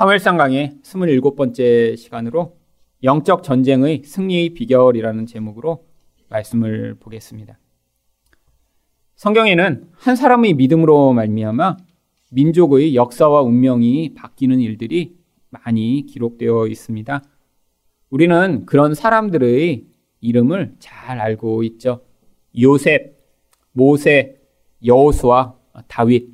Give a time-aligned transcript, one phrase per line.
[0.00, 2.56] 사무엘상 강의 27번째 시간으로
[3.02, 5.84] 영적 전쟁의 승리의 비결이라는 제목으로
[6.30, 7.58] 말씀을 보겠습니다.
[9.16, 11.76] 성경에는 한 사람의 믿음으로 말미암아
[12.30, 15.18] 민족의 역사와 운명이 바뀌는 일들이
[15.50, 17.22] 많이 기록되어 있습니다.
[18.08, 19.84] 우리는 그런 사람들의
[20.22, 22.06] 이름을 잘 알고 있죠.
[22.58, 23.18] 요셉,
[23.72, 24.40] 모세,
[24.82, 25.56] 여호수아,
[25.88, 26.30] 다윗.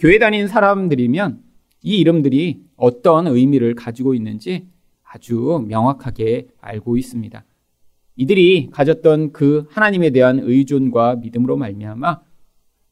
[0.00, 1.51] 교회 다니는 사람들이면
[1.82, 4.66] 이 이름들이 어떤 의미를 가지고 있는지
[5.02, 7.44] 아주 명확하게 알고 있습니다.
[8.16, 12.20] 이들이 가졌던 그 하나님에 대한 의존과 믿음으로 말미암아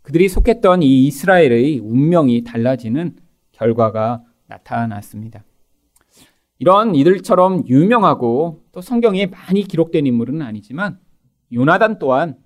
[0.02, 3.16] 그들이 속했던 이 이스라엘의 운명이 달라지는
[3.52, 5.44] 결과가 나타났습니다.
[6.58, 10.98] 이런 이들처럼 유명하고 또 성경에 많이 기록된 인물은 아니지만
[11.52, 12.36] 요나단 또한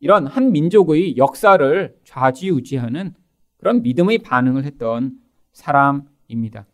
[0.00, 3.14] 이런 한 민족의 역사를 좌지우지하는
[3.56, 5.12] 그런 믿음의 반응을 했던
[5.52, 6.66] 사람입니다.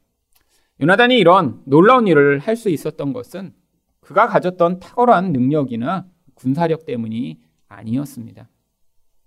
[0.80, 3.52] 요나단이 이런 놀라운 일을 할 수 있었던 것은
[4.01, 8.48] 그가 가졌던 탁월한 능력이나 군사력 때문이 아니었습니다.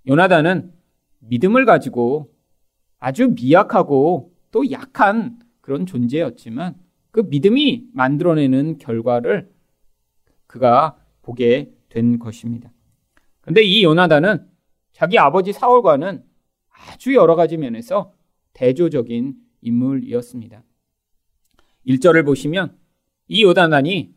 [0.07, 0.73] 요나단은
[1.19, 2.33] 믿음을 가지고
[2.99, 6.75] 아주 미약하고 또 약한 그런 존재였지만
[7.11, 9.51] 그 믿음이 만들어내는 결과를
[10.47, 12.71] 그가 보게 된 것입니다.
[13.41, 14.47] 근데 이 요나단은
[14.93, 16.23] 자기 아버지 사울과는
[16.69, 18.13] 아주 여러 가지 면에서
[18.53, 20.63] 대조적인 인물이었습니다.
[21.87, 22.77] 1절을 보시면
[23.27, 24.13] 이 요나단이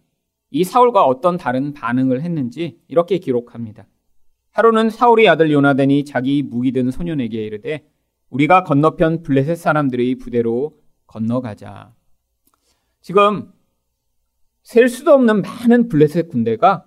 [0.51, 3.87] 이 사울과 어떤 다른 반응을 했는지 이렇게 기록합니다.
[4.51, 7.89] 하루는 사울의 아들 요나단이 자기 무기 든 소년에게 이르되
[8.31, 11.95] 우리가 건너편 블레셋 사람들의 부대로 건너가자.
[13.01, 13.53] 지금
[14.63, 16.87] 셀 수도 없는 많은 블레셋 군대가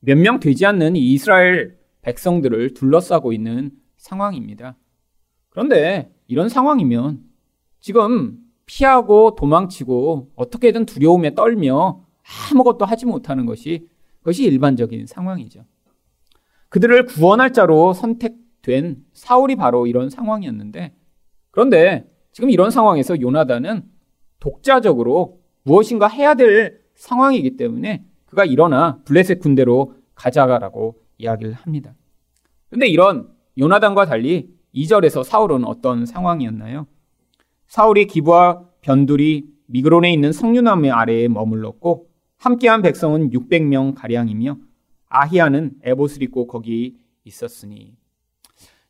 [0.00, 4.76] 몇 명 되지 않는 이스라엘 백성들을 둘러싸고 있는 상황입니다.
[5.50, 7.24] 그런데 이런 상황이면
[7.80, 12.04] 지금 피하고 도망치고 어떻게든 두려움에 떨며
[12.52, 13.88] 아무것도 하지 못하는 것이
[14.18, 15.64] 그것이 일반적인 상황이죠.
[16.68, 20.94] 그들을 구원할 자로 선택된 사울이 바로 이런 상황이었는데
[21.50, 23.84] 그런데 지금 이런 상황에서 요나단은
[24.38, 31.94] 독자적으로 무엇인가 해야 될 상황이기 때문에 그가 일어나 블레셋 군대로 가자가라고 이야기를 합니다.
[32.68, 36.86] 그런데 이런 요나단과 달리 2절에서 사울은 어떤 상황이었나요?
[37.66, 42.08] 사울이 기부와 변두리 미그론에 있는 석류나무 아래에 머물렀고
[42.38, 44.56] 함께한 백성은 600명 가량이며
[45.08, 47.96] 아히야는 에봇을 입고 거기 있었으니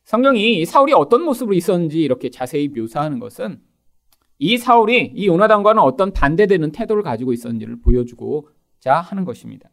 [0.03, 3.61] 성경이 사울이 어떤 모습으로 있었는지 이렇게 자세히 묘사하는 것은
[4.37, 9.69] 이 사울이 이 요나단과는 어떤 반대되는 태도를 가지고 있었는지를 보여주고자 하는 것입니다.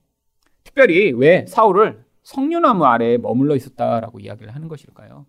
[0.65, 5.27] 특별히 왜 사울을 석류나무 아래에 머물러 있었다라고 이야기를 하는 것일까요?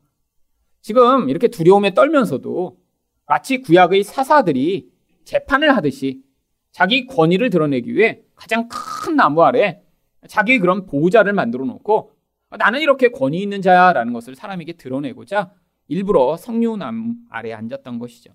[0.82, 2.78] 지금 이렇게 두려움에 떨면서도
[3.26, 4.90] 마치 구약의 사사들이
[5.26, 6.24] 재판을 하듯이
[6.72, 9.82] 자기 권위를 드러내기 위해 가장 큰 나무 아래
[10.28, 12.12] 자기 그런 보호자를 만들어 놓고
[12.58, 15.52] 나는 이렇게 권위 있는 자야라는 것을 사람에게 드러내고자
[15.90, 18.34] 일부러 석류나무 아래에 앉았던 것이죠.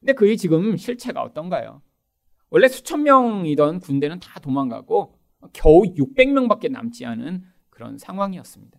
[0.00, 1.82] 근데 그의 지금 실체가 어떤가요?
[2.50, 5.18] 원래 수천 명이던 군대는 다 도망가고
[5.52, 8.78] 겨우 600명밖에 남지 않은 그런 상황이었습니다.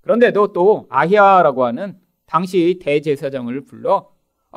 [0.00, 4.10] 그런데도 또 아히아라고 하는 당시 대제사장을 불러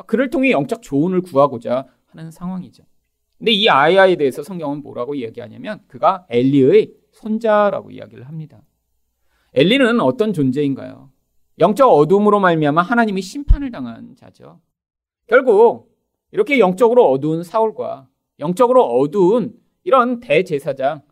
[0.06, 2.84] 그를 통해 영적 조언을 구하고자 하는 상황이죠.
[3.38, 8.62] 근데 이 아이아에 대해서 성경은 뭐라고 이야기하냐면 그가 엘리의 손자라고 이야기를 합니다.
[9.54, 11.10] 엘리는 어떤 존재인가요?
[11.58, 14.60] 영적 어둠으로 말미암아 하나님이 심판을 당한 자죠.
[15.26, 15.94] 결국
[16.32, 19.54] 이렇게 영적으로 어두운 사울과 영적으로 어두운
[19.84, 21.02] 이런 대제사장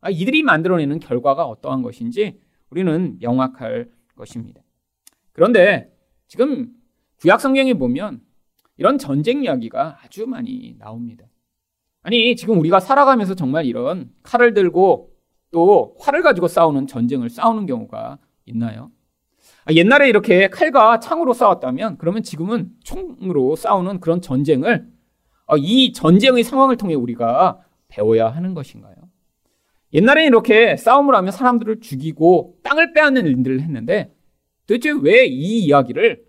[0.00, 2.38] 아, 이들이 만들어내는 결과가 어떠한 것인지
[2.70, 4.62] 우리는 명확할 것입니다.
[5.32, 5.93] 그런데
[6.26, 6.72] 지금
[7.20, 8.20] 구약 성경에 보면
[8.76, 11.26] 이런 전쟁 이야기가 아주 많이 나옵니다.
[12.02, 15.12] 아니, 지금 우리가 살아가면서 정말 이런 칼을 들고
[15.50, 18.90] 또 활을 가지고 싸우는 전쟁을 싸우는 경우가 있나요?
[19.64, 24.86] 아, 옛날에 이렇게 칼과 창으로 싸웠다면 그러면 지금은 총으로 싸우는 그런 전쟁을
[25.46, 28.94] 아, 이 전쟁의 상황을 통해 우리가 배워야 하는 것인가요?
[29.94, 34.13] 옛날에 이렇게 싸움을 하면 사람들을 죽이고 땅을 빼앗는 일들을 했는데
[34.66, 36.24] 도대체 왜 이 이야기를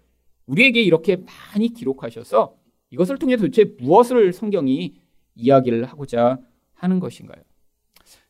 [0.45, 2.55] 우리에게 이렇게 많이 기록하셔서
[2.91, 4.95] 이것을 통해 도대체 무엇을 성경이
[5.35, 6.39] 이야기를 하고자
[6.73, 7.41] 하는 것인가요?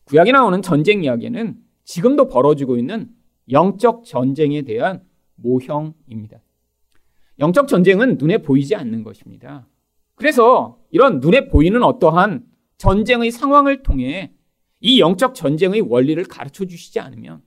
[0.05, 3.09] 구약에 나오는 전쟁 이야기는 지금도 벌어지고 있는
[3.51, 5.03] 영적 전쟁에 대한
[5.35, 6.41] 모형입니다.
[7.39, 9.67] 영적 전쟁은 눈에 보이지 않는 것입니다.
[10.15, 12.45] 그래서 이런 눈에 보이는 어떠한
[12.77, 14.31] 전쟁의 상황을 통해
[14.79, 17.41] 이 영적 전쟁의 원리를 가르쳐 주시지 않으면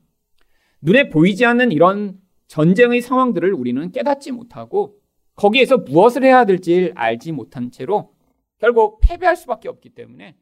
[0.83, 4.99] 눈에 보이지 않는 이런 전쟁의 상황들을 우리는 깨닫지 못하고
[5.35, 8.15] 거기에서 무엇을 해야 될지 알지 못한 채로
[8.59, 10.37] 결국 패배할 수밖에 없기 때문에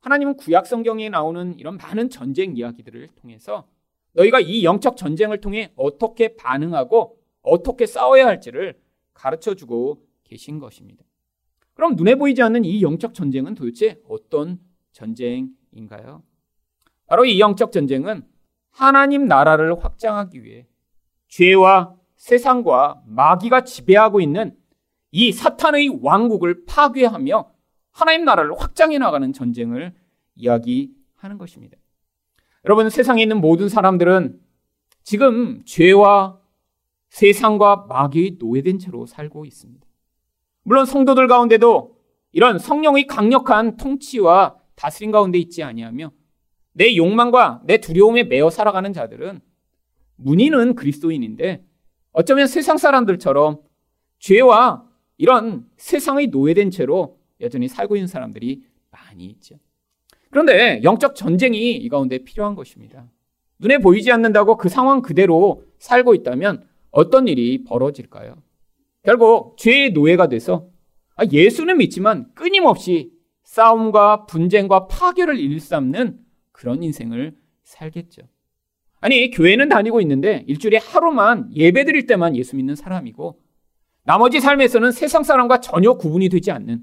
[0.00, 3.66] 하나님은 구약 성경에 나오는 이런 많은 전쟁 이야기들을 통해서
[4.12, 8.78] 너희가 이 영적 전쟁을 통해 어떻게 반응하고 어떻게 싸워야 할지를
[9.14, 11.04] 가르쳐 주고 계신 것입니다.
[11.74, 14.60] 그럼 눈에 보이지 않는 이 영적 전쟁은 도대체 어떤
[14.92, 16.22] 전쟁인가요?
[17.06, 18.22] 바로 이 영적 전쟁은
[18.70, 20.66] 하나님 나라를 확장하기 위해
[21.30, 24.54] 죄와 세상과 마귀가 지배하고 있는
[25.10, 27.50] 이 사탄의 왕국을 파괴하며
[27.90, 29.94] 하나님 나라를 확장해 나가는 전쟁을
[30.36, 31.76] 이야기하는 것입니다.
[32.64, 34.38] 여러분, 세상에 있는 모든 사람들은
[35.02, 36.38] 지금 죄와
[37.08, 39.86] 세상과 마귀의 노예된 채로 살고 있습니다.
[40.62, 41.96] 물론 성도들 가운데도
[42.32, 46.12] 이런 성령의 강력한 통치와 다스림 가운데 있지 아니하며
[46.72, 49.40] 내 욕망과 내 두려움에 매어 살아가는 자들은
[50.20, 51.64] 문의는 그리스도인인데
[52.12, 53.60] 어쩌면 세상 사람들처럼
[54.18, 54.84] 죄와
[55.16, 59.56] 이런 세상의 노예된 채로 여전히 살고 있는 사람들이 많이 있죠.
[60.30, 63.10] 그런데 영적 전쟁이 이 가운데 필요한 것입니다.
[63.58, 68.36] 눈에 보이지 않는다고 그 상황 그대로 살고 있다면 어떤 일이 벌어질까요?
[69.02, 70.68] 결국 죄의 노예가 돼서
[71.16, 73.12] 아, 예수는 믿지만 끊임없이
[73.44, 76.18] 싸움과 분쟁과 파괴를 일삼는
[76.52, 78.22] 그런 인생을 살겠죠.
[79.00, 83.40] 아니, 교회는 다니고 있는데 일주일에 하루만 예배 드릴 때만 예수 믿는 사람이고
[84.04, 86.82] 나머지 삶에서는 세상 사람과 전혀 구분이 되지 않는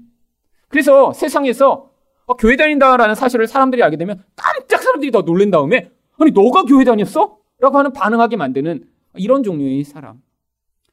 [0.68, 1.90] 그래서 세상에서
[2.26, 6.84] 어, 교회 다닌다라는 사실을 사람들이 알게 되면 깜짝 사람들이 더 놀란 다음에 아니 너가 교회
[6.84, 7.38] 다녔어?
[7.60, 10.20] 라고 하는 반응하게 만드는 이런 종류의 사람.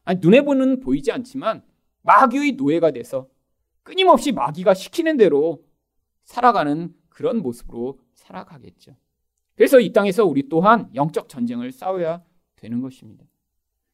[0.04, 1.64] 아니 눈에 보는 보이지 않지만
[2.04, 3.28] 마귀의 노예가 돼서
[3.84, 5.64] 끊임없이 마귀가 시키는 대로
[6.24, 8.96] 살아가는 그런 모습으로 살아가겠죠.
[9.56, 12.22] 그래서 이 땅에서 우리 또한 영적 전쟁을 싸워야
[12.58, 13.26] 되는 것입니다.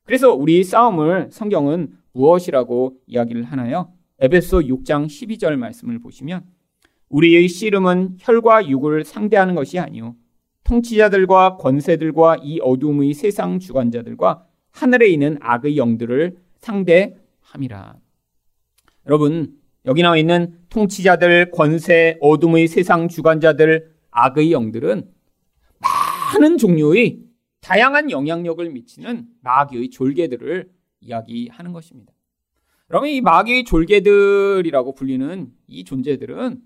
[0.04, 3.94] 그래서 우리 싸움을 성경은 무엇이라고 이야기를 하나요?
[4.20, 6.46] 에베소 6장 12절 말씀을 보시면
[7.10, 10.16] 우리의 씨름은 혈과 육을 상대하는 것이 아니요
[10.64, 17.96] 통치자들과 권세들과 이 어둠의 세상 주관자들과 하늘에 있는 악의 영들을 상대함이라.
[19.08, 25.10] 여러분 여기 나와 있는 통치자들, 권세, 어둠의 세상 주관자들, 악의 영들은
[26.32, 27.20] 많은 종류의
[27.60, 32.14] 다양한 영향력을 미치는 마귀의 졸개들을 이야기하는 것입니다.
[32.88, 36.62] 그러면 이 마귀의 졸개들이라고 불리는 이 존재들은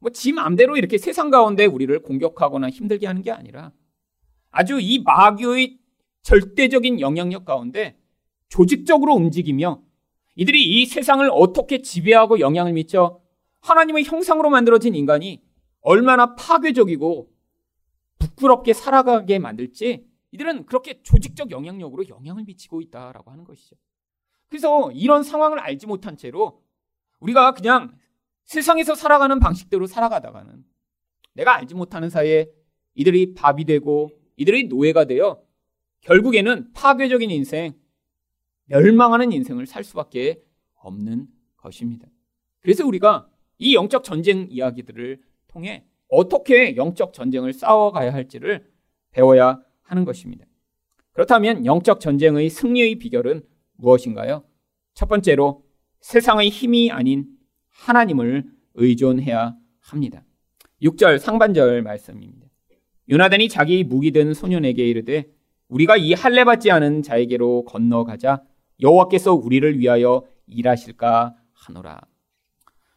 [0.00, 3.72] 뭐지 마음대로 이렇게 세상 가운데 우리를 공격하거나 힘들게 하는 게 아니라
[4.50, 5.78] 아주 이 마귀의
[6.22, 7.98] 절대적인 영향력 가운데
[8.48, 9.82] 조직적으로 움직이며
[10.36, 13.20] 이들이 이 세상을 어떻게 지배하고 영향을 미쳐
[13.60, 15.42] 하나님의 형상으로 만들어진 인간이
[15.80, 17.37] 얼마나 파괴적이고
[18.18, 23.76] 부끄럽게 살아가게 만들지 이들은 그렇게 조직적 영향력으로 영향을 미치고 있다라고 하는 것이죠.
[24.48, 26.62] 그래서 이런 상황을 알지 못한 채로
[27.20, 27.96] 우리가 그냥
[28.44, 30.64] 세상에서 살아가는 방식대로 살아가다가는
[31.34, 32.50] 내가 알지 못하는 사이에
[32.94, 35.42] 이들이 밥이 되고 이들이 노예가 되어
[36.00, 37.74] 결국에는 파괴적인 인생,
[38.64, 40.42] 멸망하는 인생을 살 수밖에
[40.74, 41.26] 없는
[41.56, 42.08] 것입니다.
[42.60, 43.28] 그래서 우리가
[43.58, 48.66] 이 영적 전쟁 이야기들을 통해 어떻게 영적 전쟁을 싸워가야 할지를
[49.10, 50.44] 배워야 하는 것입니다.
[51.12, 53.42] 그렇다면 영적 전쟁의 승리의 비결은
[53.76, 54.44] 무엇인가요?
[54.94, 55.64] 첫 번째로
[56.00, 57.26] 세상의 힘이 아닌
[57.70, 58.44] 하나님을
[58.74, 60.24] 의존해야 합니다.
[60.82, 62.46] 6절 상반절 말씀입니다.
[63.10, 65.26] 요나단이 자기 무기 든 소년에게 이르되
[65.68, 68.42] 우리가 이 할례 받지 않은 자에게로 건너가자
[68.80, 72.00] 여호와께서 우리를 위하여 일하실까 하노라.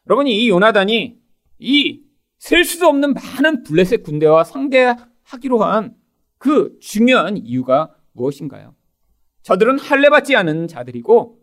[0.08, 1.20] 여러분 이 요나단이
[1.60, 2.02] 이
[2.42, 6.02] 셀 수도 없는 많은 블레셋 군대와 상대하기로 한
[6.42, 8.76] 그 중요한 이유가 무엇인가요?
[9.44, 11.40] 저들은 할례 받지 않은 자들이고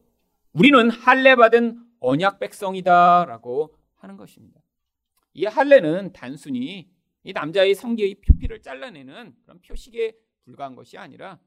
[0.54, 4.60] 우리는 할례 받은 언약 백성이다라고 하는 것입니다.
[5.34, 6.90] 이 할례는 단순히
[7.22, 11.38] 이 남자의 성기의 표피를 잘라내는 그런 표식에 불과한 것이 아니라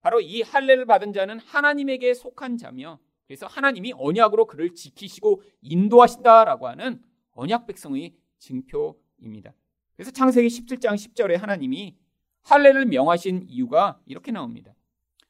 [0.00, 7.00] 바로 이 할례를 받은 자는 하나님에게 속한 자며 그래서 하나님이 언약으로 그를 지키시고 인도하신다라고 하는
[7.34, 9.54] 언약 백성의 증표입니다.
[9.94, 11.96] 그래서 창세기 17장 10절에 하나님이
[12.42, 14.74] 할례를 명하신 이유가 이렇게 나옵니다.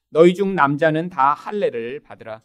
[0.09, 2.41] 너희 중 남자는 다 할례를 받으라.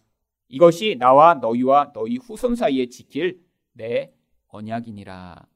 [0.49, 3.40] 이것이 나와 너희와 너희 후손 사이에 지킬
[3.73, 4.12] 내
[4.49, 5.46] 언약이니라.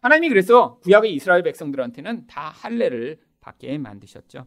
[0.00, 4.46] 하나님이 그래서 구약의 이스라엘 백성들한테는 다 할례를 받게 만드셨죠.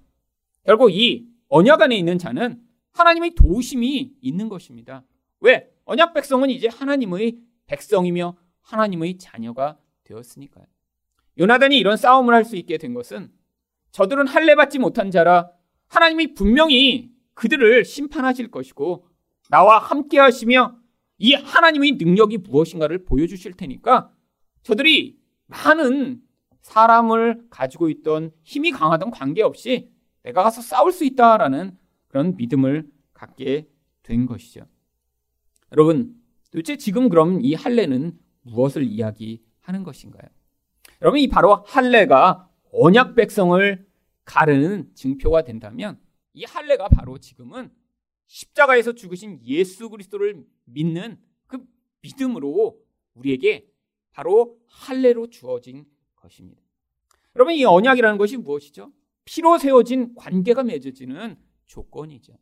[0.65, 5.03] 결국 이 언약 안에 있는 자는 하나님의 도우심이 있는 것입니다.
[5.39, 5.69] 왜?
[5.86, 9.77] 언약 백성은 이제 하나님의 백성이며 하나님의 자녀가
[10.12, 10.65] 되었으니까요.
[11.39, 13.32] 요나단이 이런 싸움을 할 수 있게 된 것은
[13.91, 15.50] 저들은 할례 받지 못한 자라
[15.88, 19.08] 하나님이 분명히 그들을 심판하실 것이고
[19.50, 20.77] 나와 함께 하시며
[21.18, 24.13] 이 하나님의 능력이 무엇인가를 보여주실 테니까
[24.63, 26.22] 저들이 많은
[26.62, 29.91] 사람을 가지고 있던 힘이 강하던 관계없이
[30.24, 31.77] 내가 가서 싸울 수 있다라는
[32.08, 33.68] 그런 믿음을 갖게
[34.03, 34.65] 된 것이죠.
[35.72, 36.15] 여러분,
[36.51, 40.30] 도대체 지금 그럼 이 할례는 무엇을 이야기 하는 것인가요?
[41.01, 43.86] 여러분, 이 바로 할례가 언약 백성을
[44.25, 46.00] 가르는 증표가 된다면
[46.34, 47.72] 이 할례가 바로 지금은
[48.27, 51.60] 십자가에서 죽으신 예수 그리스도를 믿는 그
[52.01, 52.80] 믿음으로
[53.13, 53.68] 우리에게
[54.12, 56.62] 바로 할례로 주어진 것입니다.
[57.36, 58.91] 여러분 이 언약이라는 것이 무엇이죠?
[59.25, 62.34] 피로 세워진 관계가 맺어지는 조건이죠.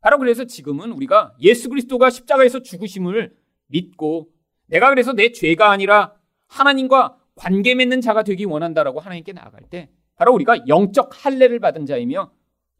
[0.00, 3.36] 바로 그래서 지금은 우리가 예수 그리스도가 십자가에서 죽으심을
[3.66, 4.32] 믿고
[4.66, 6.19] 내가 그래서 내 죄가 아니라
[6.50, 12.30] 하나님과 관계 맺는 자가 되기 원한다라고 하나님께 나아갈 때 바로 우리가 영적 할례를 받은 자이며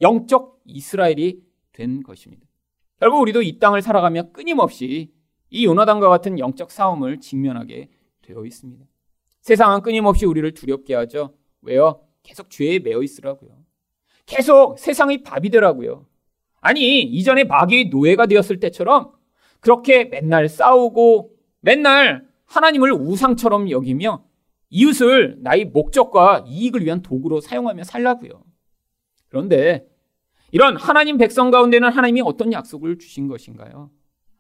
[0.03, 1.41] 영적 이스라엘이
[1.73, 2.47] 된 것입니다.
[2.99, 5.13] 결국 우리도 이 땅을 살아가며 끊임없이
[5.49, 7.89] 이 요나단과 같은 영적 싸움을 직면하게
[8.23, 8.85] 되어 있습니다.
[9.41, 11.35] 세상은 끊임없이 우리를 두렵게 하죠.
[11.63, 12.03] 왜요?
[12.23, 13.51] 계속 죄에 매여 있으라고요.
[14.27, 16.07] 계속 세상의 밥이 되라고요.
[16.61, 19.13] 아니, 이전에 마귀의 노예가 되었을 때처럼
[19.61, 24.25] 그렇게 맨날 싸우고 맨날 하나님을 우상처럼 여기며
[24.71, 28.43] 이웃을 나의 목적과 이익을 위한 도구로 사용하며 살라고요.
[29.29, 29.87] 그런데
[30.51, 33.91] 이런 하나님 백성 가운데는 하나님이 어떤 약속을 주신 것인가요?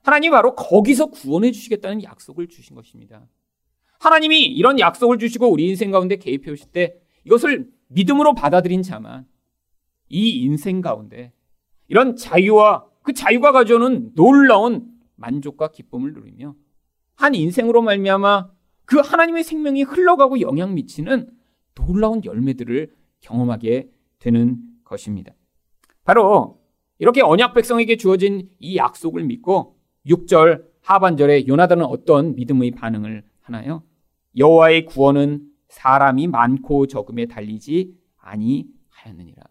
[0.02, 3.26] 하나님이 바로 거기서 구원해 주시겠다는 약속을 주신 것입니다.
[4.00, 9.26] 하나님이 이런 약속을 주시고 우리 인생 가운데 개입해 오실 때 이것을 믿음으로 받아들인 자만
[10.08, 11.32] 이 인생 가운데
[11.86, 16.56] 이런 자유와 그 자유가 가져오는 놀라운 만족과 기쁨을 누리며
[17.20, 18.48] 한 인생으로 말미암아
[18.86, 21.28] 그 하나님의 생명이 흘러가고 영향 미치는
[21.74, 25.34] 놀라운 열매들을 경험하게 되는 것입니다.
[26.02, 26.62] 바로
[26.98, 33.82] 이렇게 언약 백성에게 주어진 이 약속을 믿고 6절 하반절에 요나단은 어떤 믿음의 반응을 하나요?
[34.38, 39.42] 여호와의 구원은 사람이 많고 적음에 달리지 아니하였느니라.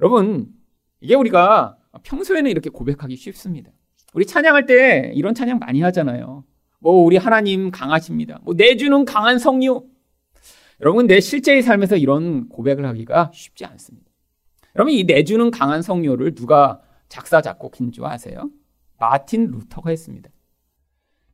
[0.00, 0.52] 여러분,
[1.00, 3.70] 이게 우리가 평소에는 이렇게 고백하기 쉽습니다.
[4.12, 6.44] 우리 찬양할 때 이런 찬양 많이 하잖아요.
[6.78, 8.40] 뭐 우리 하나님 강하십니다.
[8.42, 9.86] 뭐 내주는 강한 성류.
[10.80, 14.08] 여러분 내 실제의 삶에서 이런 고백을 하기가 쉽지 않습니다.
[14.76, 18.50] 여러분 이 내주는 강한 성료를 누가 작사 작곡한 줄 아세요?
[18.98, 20.30] 마틴 루터가 했습니다.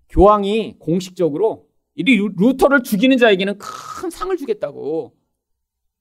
[0.09, 5.15] 교황이 공식적으로 이 루터를 죽이는 자에게는 큰 상을 주겠다고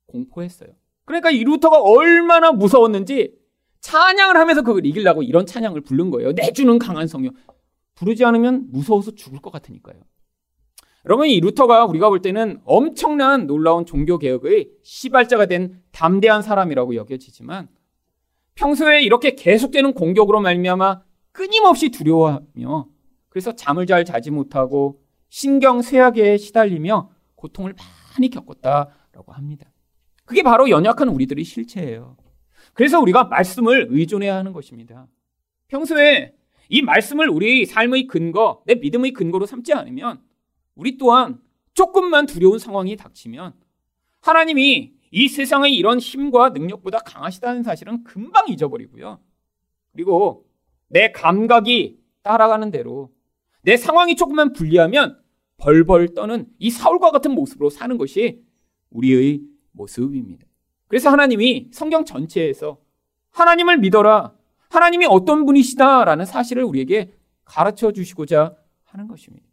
[0.07, 0.69] 공포했어요.
[1.05, 3.33] 그러니까 이 루터가 얼마나 무서웠는지
[3.81, 6.31] 찬양을 하면서 그걸 이기려고 이런 찬양을 부른 거예요.
[6.31, 7.33] 내주는 강한 성령.
[7.95, 10.01] 부르지 않으면 무서워서 죽을 것 같으니까요.
[11.05, 17.67] 여러분, 이 루터가 우리가 볼 때는 엄청난 놀라운 종교 개혁의 시발자가 된 담대한 사람이라고 여겨지지만
[18.55, 22.87] 평소에 이렇게 계속되는 공격으로 말미암아 끊임없이 두려워하며
[23.29, 27.73] 그래서 잠을 잘 자지 못하고 신경 쇠약에 시달리며 고통을
[28.15, 29.71] 많이 겪었다라고 합니다.
[30.25, 32.15] 그게 바로 연약한 우리들의 실체예요.
[32.73, 35.07] 그래서 우리가 말씀을 의존해야 하는 것입니다.
[35.67, 36.33] 평소에
[36.69, 40.21] 이 말씀을 우리 삶의 근거, 내 믿음의 근거로 삼지 않으면
[40.75, 41.39] 우리 또한
[41.73, 43.53] 조금만 두려운 상황이 닥치면
[44.21, 49.19] 하나님이 이 세상의 이런 힘과 능력보다 강하시다는 사실은 금방 잊어버리고요.
[49.91, 50.47] 그리고
[50.87, 53.11] 내 감각이 따라가는 대로
[53.61, 55.21] 내 상황이 조금만 불리하면
[55.57, 58.43] 벌벌 떠는 이 사울과 같은 모습으로 사는 것이
[58.89, 59.41] 우리의
[59.71, 60.45] 모습입니다.
[60.87, 62.79] 그래서 하나님이 성경 전체에서
[63.31, 64.33] 하나님을 믿어라.
[64.73, 67.13] 하나님이 어떤 분이시다라는 사실을 우리에게
[67.45, 69.45] 가르쳐 주시고자 하는 것입니다.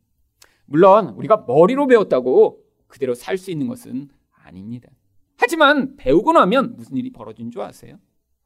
[0.64, 4.08] 물론 우리가 머리로 배웠다고 그대로 살 수 있는 것은
[4.44, 4.88] 아닙니다.
[5.36, 7.98] 하지만 배우고 나면 무슨 일이 벌어진 줄 아세요?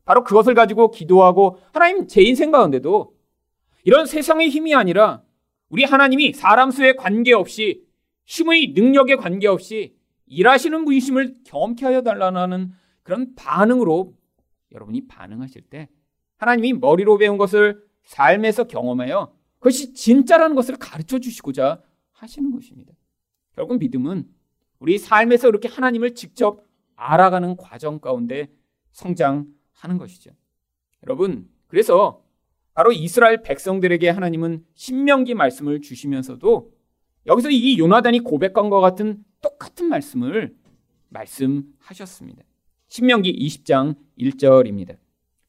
[0.05, 3.15] 바로 그것을 가지고 기도하고 하나님 제 인생 가운데도
[3.85, 5.23] 이런 세상의 힘이 아니라
[5.69, 7.85] 우리 하나님이 사람 수에 관계없이
[8.27, 14.15] 힘의 능력에 관계없이 일하시는 분이심을 경험케 하여 달라는 그런 반응으로
[14.73, 15.89] 여러분이 반응하실 때
[16.37, 22.93] 하나님이 머리로 배운 것을 삶에서 경험하여 그것이 진짜라는 것을 가르쳐 주시고자 하시는 것입니다.
[23.55, 24.29] 결국 믿음은
[24.79, 26.65] 우리 삶에서 이렇게 하나님을 직접
[26.97, 28.51] 알아가는 과정 가운데
[28.93, 30.31] 성장하는 것이죠.
[31.05, 32.23] 여러분, 그래서
[32.75, 36.73] 바로 이스라엘 백성들에게 하나님은 신명기 말씀을 주시면서도
[37.27, 40.55] 여기서 이 요나단이 고백한과 같은 똑같은 말씀을
[41.09, 42.43] 말씀하셨습니다.
[42.89, 44.97] 신명기 20장 1절입니다.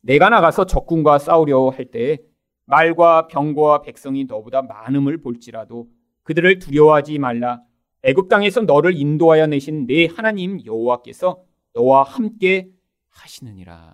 [0.06, 2.20] 내가 나가서 적군과 싸우려 할때
[2.66, 5.90] 말과 병과 백성이 너보다 많음을 볼지라도
[6.24, 7.62] 그들을 두려워하지 말라.
[8.04, 11.44] 애굽 땅에서 너를 인도하여 내신 내 하나님 여호와께서
[11.74, 12.70] 너와 함께
[13.10, 13.94] 하시느니라.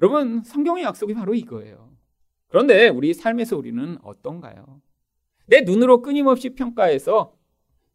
[0.00, 1.90] 여러분, 성경의 약속이 바로 이거예요.
[2.48, 4.80] 그런데 우리 삶에서 우리는 어떤가요?
[5.46, 7.34] 내 눈으로 끊임없이 평가해서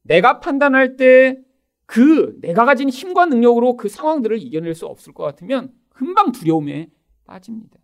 [0.03, 1.49] 내가 판단할 때
[1.89, 6.89] 그 내가 가진 힘과 능력으로 그 상황들을 이겨낼 수 없을 것 같으면 금방 두려움에
[7.25, 7.77] 빠집니다.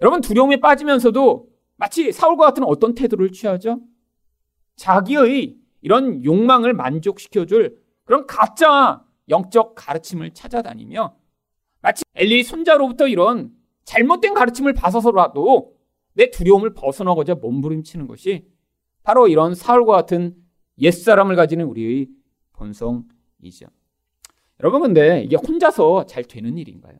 [0.00, 3.80] 여러분 두려움에 빠지면서도 마치 사울과 같은 어떤 태도를 취하죠?
[4.76, 11.16] 자기의 이런 욕망을 만족시켜줄 그런 가짜 영적 가르침을 찾아다니며
[11.80, 13.50] 마치 엘리 손자로부터 이런
[13.86, 15.76] 잘못된 가르침을 봐서라도
[16.12, 18.46] 내 두려움을 벗어나고자 몸부림치는 것이
[19.02, 20.36] 바로 이런 사울과 같은
[20.78, 22.08] 옛사람을 가지는 우리의
[22.52, 23.66] 본성이죠.
[24.60, 26.96] 여러분 근데 이게 혼자서 잘 되는 일인가요?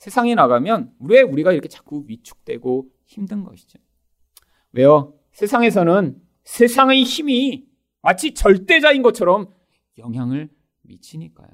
[0.00, 3.78] 세상에 나가면 왜 우리가 이렇게 자꾸 위축되고 힘든 것이죠?
[4.72, 5.14] 왜요?
[5.32, 7.66] 세상에서는 세상의 힘이
[8.00, 9.50] 마치 절대자인 것처럼
[9.98, 10.48] 영향을
[10.82, 11.50] 미치니까요.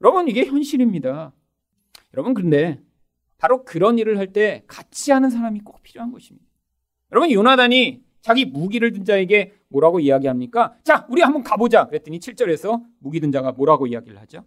[0.00, 1.34] 여러분 이게 현실입니다.
[2.14, 2.80] 여러분 그런데
[3.36, 6.46] 바로 그런 일을 할 때 같이 하는 사람이 꼭 필요한 것입니다.
[7.10, 10.76] 여러분 요나단이 자기 무기를 든 자에게 뭐라고 이야기합니까?
[10.84, 11.88] 자, 우리 한번 가보자.
[11.88, 14.44] 그랬더니 7절에서 무기 든 자가 뭐라고 이야기를 하죠?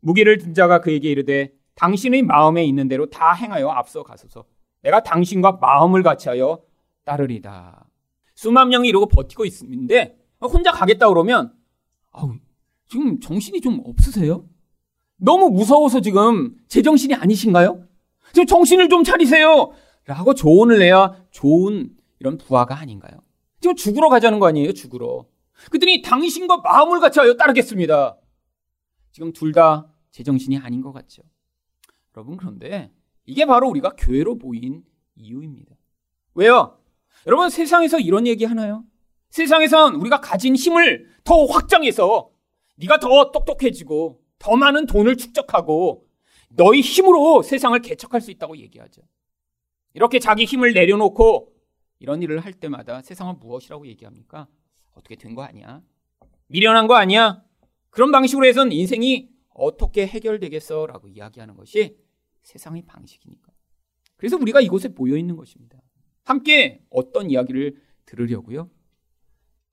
[0.00, 4.44] 무기를 든 자가 그에게 이르되 당신의 마음에 있는 대로 다 행하여 앞서 가소서.
[4.82, 6.60] 내가 당신과 마음을 같이 하여
[7.04, 7.86] 따르리다.
[8.34, 11.52] 수만 명이 이러고 버티고 있는데 혼자 가겠다 그러면
[12.12, 12.34] 아우,
[12.88, 14.44] 지금 정신이 좀 없으세요?
[15.16, 17.84] 너무 무서워서 지금 제 정신이 아니신가요?
[18.32, 19.70] 지금 정신을 좀 차리세요.
[20.04, 23.20] 라고 조언을 내야 좋은 이런 부하가 아닌가요?
[23.60, 24.72] 지금 죽으러 가자는 거 아니에요?
[24.72, 25.26] 죽으러.
[25.70, 28.16] 그랬더니 당신과 마음을 같이 하여 따르겠습니다.
[29.12, 31.22] 지금 둘 다 제정신이 아닌 것 같죠.
[32.18, 32.90] 여러분 그런데
[33.26, 34.82] 이게 바로 우리가 교회로 모인
[35.14, 35.76] 이유입니다.
[36.34, 36.80] 왜요?
[37.28, 38.84] 여러분 세상에서 이런 얘기 하나요?
[39.30, 42.30] 세상에선 우리가 가진 힘을 더 확장해서
[42.76, 46.08] 네가 더 똑똑해지고 더 많은 돈을 축적하고
[46.48, 49.02] 너희 힘으로 세상을 개척할 수 있다고 얘기하죠.
[49.94, 51.52] 이렇게 자기 힘을 내려놓고
[52.00, 54.48] 이런 일을 할 때마다 세상을 무엇이라고 얘기합니까?
[54.94, 55.82] 어떻게 된 거 아니야?
[56.48, 57.44] 미련한 거 아니야?
[57.90, 60.86] 그런 방식으로 해선 인생이 어떻게 해결되겠어?
[60.86, 61.96] 라고 이야기하는 것이
[62.48, 63.52] 세상의 방식이니까.
[64.16, 65.78] 그래서 우리가 이곳에 모여 있는 것입니다.
[66.24, 68.70] 함께 어떤 이야기를 들으려고요?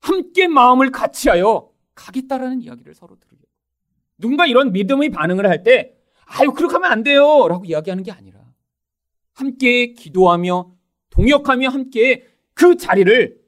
[0.00, 3.48] 함께 마음을 같이 하여 가겠다라는 이야기를 서로 들으려고.
[4.18, 7.48] 누군가 이런 믿음의 반응을 할 때, 아유, 그렇게 하면 안 돼요!
[7.48, 8.44] 라고 이야기하는 게 아니라,
[9.32, 10.74] 함께 기도하며
[11.10, 13.42] 동역하며 함께 그 자리를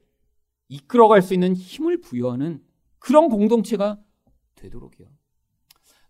[0.69, 2.63] 이끌어갈 수 있는 힘을 부여하는
[2.97, 3.99] 그런 공동체가
[4.55, 5.07] 되도록이요.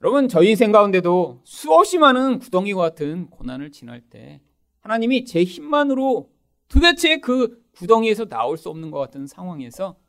[0.02, 4.40] 여러분, 저희 인생 가운데도 수없이 많은 구덩이와 같은 고난을 지날 때
[4.80, 6.32] 하나님이 제 힘만으로
[6.70, 10.00] 도대체 그 구덩이에서 나올 수 없는 것 같은 상황에서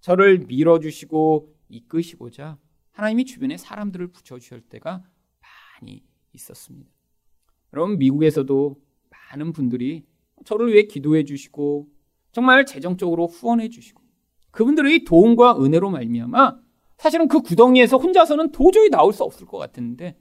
[0.00, 2.58] 저를 밀어주시고 이끄시고자
[2.90, 5.02] 하나님이 주변에 사람들을 붙여주실 때가
[5.80, 6.90] 많이 있었습니다.
[7.72, 8.76] 여러분, 미국에서도
[9.08, 10.04] 많은 분들이
[10.44, 11.88] 저를 위해 기도해 주시고
[12.32, 14.02] 정말 재정적으로 후원해 주시고
[14.50, 16.58] 그분들의 도움과 은혜로 말미암아
[17.00, 20.18] 사실은 그 구덩이에서 혼자서는 도저히 나올 수 없을 것 같았는데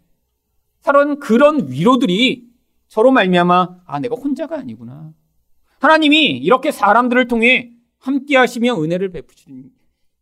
[0.79, 2.47] 사실은 그런 위로들이
[2.87, 5.13] 저로 말미암아 아 내가 혼자가 아니구나
[5.79, 9.69] 하나님이 이렇게 사람들을 통해 함께 하시며 은혜를 베푸시는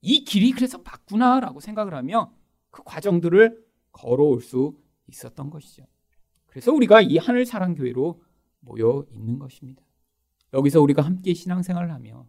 [0.01, 2.33] 이 길이 그래서 맞구나라고 생각을 하며
[2.71, 4.75] 그 과정들을 걸어올 수
[5.09, 5.85] 있었던 것이죠.
[6.47, 8.19] 그래서 우리가 이 하늘 사랑 교회로
[8.61, 9.83] 모여 있는 것입니다.
[10.55, 12.25] 여기서 우리가 함께 신앙생활을 하며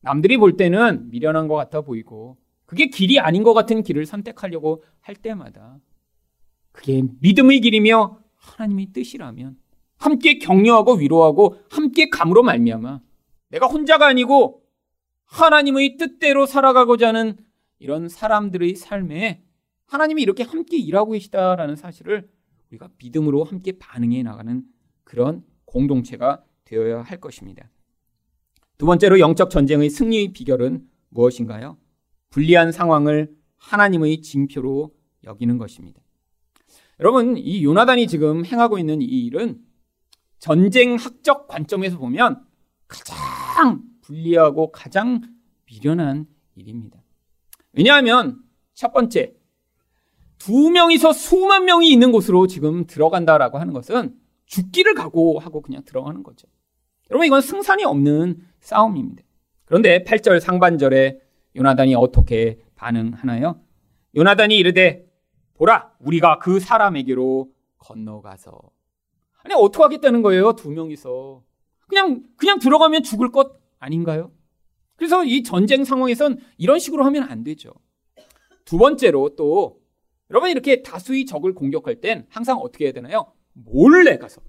[0.00, 5.14] 남들이 볼 때는 미련한 것 같아 보이고 그게 길이 아닌 것 같은 길을 선택하려고 할
[5.14, 5.78] 때마다
[6.70, 9.56] 그게 믿음의 길이며 하나님의 뜻이라면
[9.96, 13.00] 함께 격려하고 위로하고 함께 감으로 말미암아
[13.48, 14.62] 내가 혼자가 아니고
[15.24, 17.38] 하나님의 뜻대로 살아가고자 하는
[17.78, 19.42] 이런 사람들의 삶에
[19.86, 22.28] 하나님이 이렇게 함께 일하고 계시다라는 사실을
[22.68, 24.62] 우리가 믿음으로 함께 반응해 나가는
[25.04, 27.70] 그런 공동체가 되어야 할 것입니다.
[28.76, 31.78] 두 번째로 영적 전쟁의 승리의 비결은 무엇인가요?
[32.30, 36.00] 불리한 상황을 하나님의 징표로 여기는 것입니다.
[37.00, 39.60] 여러분, 이 요나단이 지금 행하고 있는 이 일은
[40.38, 42.44] 전쟁학적 관점에서 보면
[42.86, 45.20] 가장 불리하고 가장
[45.66, 47.02] 미련한 일입니다.
[47.72, 48.40] 왜냐하면
[48.74, 49.34] 첫 번째,
[50.38, 54.14] 두 명이서 수만 명이 있는 곳으로 지금 들어간다라고 하는 것은
[54.46, 56.46] 죽기를 각오하고 그냥 들어가는 거죠.
[57.10, 59.22] 여러분 이건 승산이 없는 싸움입니다.
[59.64, 61.20] 그런데 8절 상반절에
[61.56, 63.60] 요나단이 어떻게 반응하나요?
[64.16, 65.06] 요나단이 이르되
[65.54, 68.58] 보라 우리가 그 사람에게로 건너가서
[69.42, 71.42] 아니 어떻게 하겠다는 거예요 두 명이서
[71.88, 74.32] 그냥 그냥 들어가면 죽을 것 아닌가요?
[74.96, 77.72] 그래서 이 전쟁 상황에선 이런 식으로 하면 안 되죠.
[78.64, 79.80] 두 번째로 또
[80.30, 83.32] 여러분 이렇게 다수의 적을 공격할 땐 항상 어떻게 해야 되나요?
[83.52, 84.42] 몰래 가서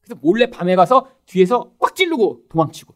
[0.00, 2.94] 그래서 몰래 밤에 가서 뒤에서 꽉 찌르고 도망치고.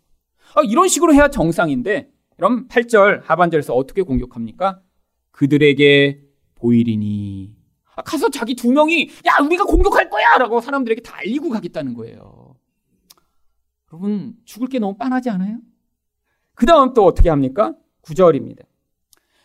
[0.57, 4.81] 아, 이런 식으로 해야 정상인데, 그럼 8절 하반절에서 어떻게 공격합니까?
[5.31, 6.21] 그들에게
[6.55, 7.57] 보이리니.
[7.97, 10.39] 아, 가서 자기 두 명이, 야, 우리가 공격할 거야!
[10.39, 12.57] 라고 사람들에게 다 알리고 가겠다는 거예요.
[13.93, 15.59] 여러분, 죽을 게 너무 빤하지 않아요?
[16.55, 17.75] 그 다음 또 어떻게 합니까?
[18.03, 18.65] 9절입니다.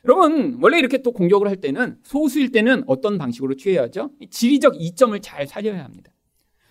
[0.06, 4.12] 여러분, 원래 이렇게 또 공격을 할 때는 소수일 때는 어떤 방식으로 취해야죠?
[4.32, 6.12] 지리적 이점을 잘 살려야 합니다.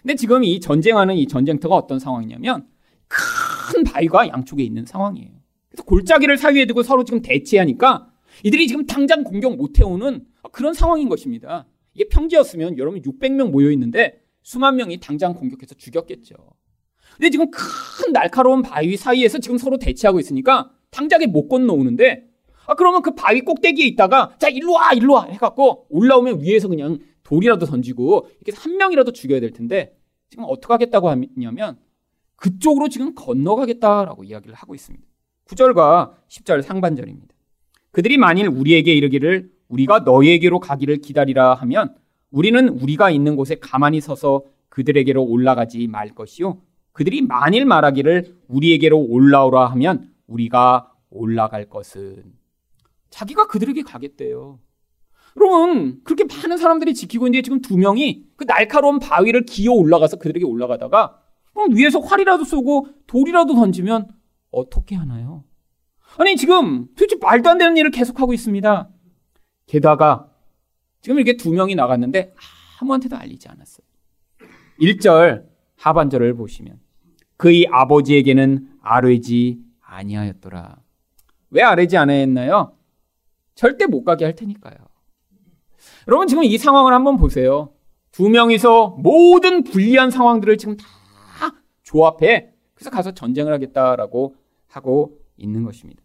[0.02, 2.66] 근데 지금 이 전쟁하는 이 전쟁터가 어떤 상황이냐면
[3.07, 5.38] 큰 바위가 양쪽에 있는 상황이에요.
[5.70, 8.11] 그래서 골짜기를 사이에 두고 서로 지금 대치하니까
[8.44, 11.66] 이들이 지금 당장 공격 못 해오는 그런 상황인 것입니다.
[11.94, 16.37] 이게 평지였으면 여러분 600명 모여 있는데 수만 명이 당장 공격해서 죽였겠죠.
[17.16, 22.28] 근데 지금 큰 날카로운 바위 사이에서 지금 서로 대치하고 있으니까 당장에 못 건너오는데
[22.66, 26.98] 아 그러면 그 바위 꼭대기에 있다가 자 일로 와 일로 와 해갖고 올라오면 위에서 그냥
[27.24, 29.98] 돌이라도 던지고 이렇게 한 명이라도 죽여야 될 텐데
[30.31, 31.78] 지금 어떻게 하겠다고 하냐면
[32.37, 35.04] 그쪽으로 지금 건너가겠다라고 이야기를 하고 있습니다.
[35.48, 37.34] 9절과 10절 상반절입니다.
[37.90, 41.94] 그들이 만일 우리에게 이르기를 우리가 너희에게로 가기를 기다리라 하면
[42.30, 46.61] 우리는 우리가 있는 곳에 가만히 서서 그들에게로 올라가지 말 것이요.
[46.92, 52.24] 그들이 만일 말하기를 우리에게로 올라오라 하면 우리가 올라갈 것은
[53.11, 54.58] 자기가 그들에게 가겠대요.
[55.37, 60.44] 여러분, 그렇게 많은 사람들이 지키고 있는데 지금 두 명이 그 날카로운 바위를 기어 올라가서 그들에게
[60.44, 61.20] 올라가다가
[61.70, 64.08] 위에서 활이라도 쏘고 돌이라도 던지면
[64.50, 65.44] 어떻게 하나요?
[66.16, 68.88] 아니, 지금 도대체 말도 안 되는 일을 계속하고 있습니다.
[69.66, 70.30] 게다가
[71.00, 72.34] 지금 이렇게 두 명이 나갔는데
[72.80, 73.87] 아무한테도 알리지 않았어요.
[74.80, 76.80] 1절 하반절을 보시면
[77.37, 80.76] 그의 아버지에게는 아뢰지 아니하였더라.
[81.50, 82.76] 왜 아뢰지 아니했나요?
[83.54, 84.76] 절대 못 가게 할 테니까요.
[86.08, 87.72] 여러분 지금 이 상황을 한번 보세요.
[88.11, 90.87] 두 명이서 모든 불리한 상황들을 지금 다
[91.82, 94.37] 조합해 그래서 가서 전쟁을 하겠다라고
[94.68, 96.02] 하고 있는 것입니다.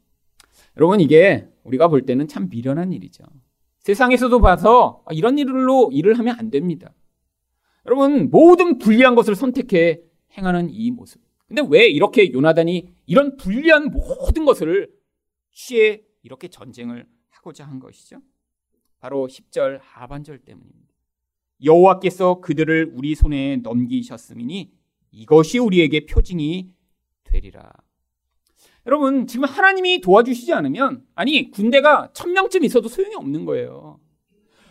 [0.77, 3.23] 여러분 이게 우리가 볼 때는 참 미련한 일이죠.
[3.79, 6.93] 세상에서도 봐서 이런 일로 일을 하면 안 됩니다.
[7.85, 10.01] 여러분 모든 불리한 것을 선택해
[10.37, 11.21] 행하는 이 모습.
[11.47, 14.91] 근데 왜 이렇게 요나단이 이런 불리한 모든 것을
[15.51, 18.21] 취해 이렇게 전쟁을 하고자 한 것이죠?
[18.99, 20.93] 바로 10절 하반절 때문입니다.
[21.63, 24.71] 여호와께서 그들을 우리 손에 넘기셨음이니
[25.11, 26.71] 이것이 우리에게 표징이
[27.25, 27.71] 되리라.
[28.85, 33.99] 여러분, 지금 하나님이 도와주시지 않으면, 아니, 군대가 천 명쯤 있어도 소용이 없는 거예요.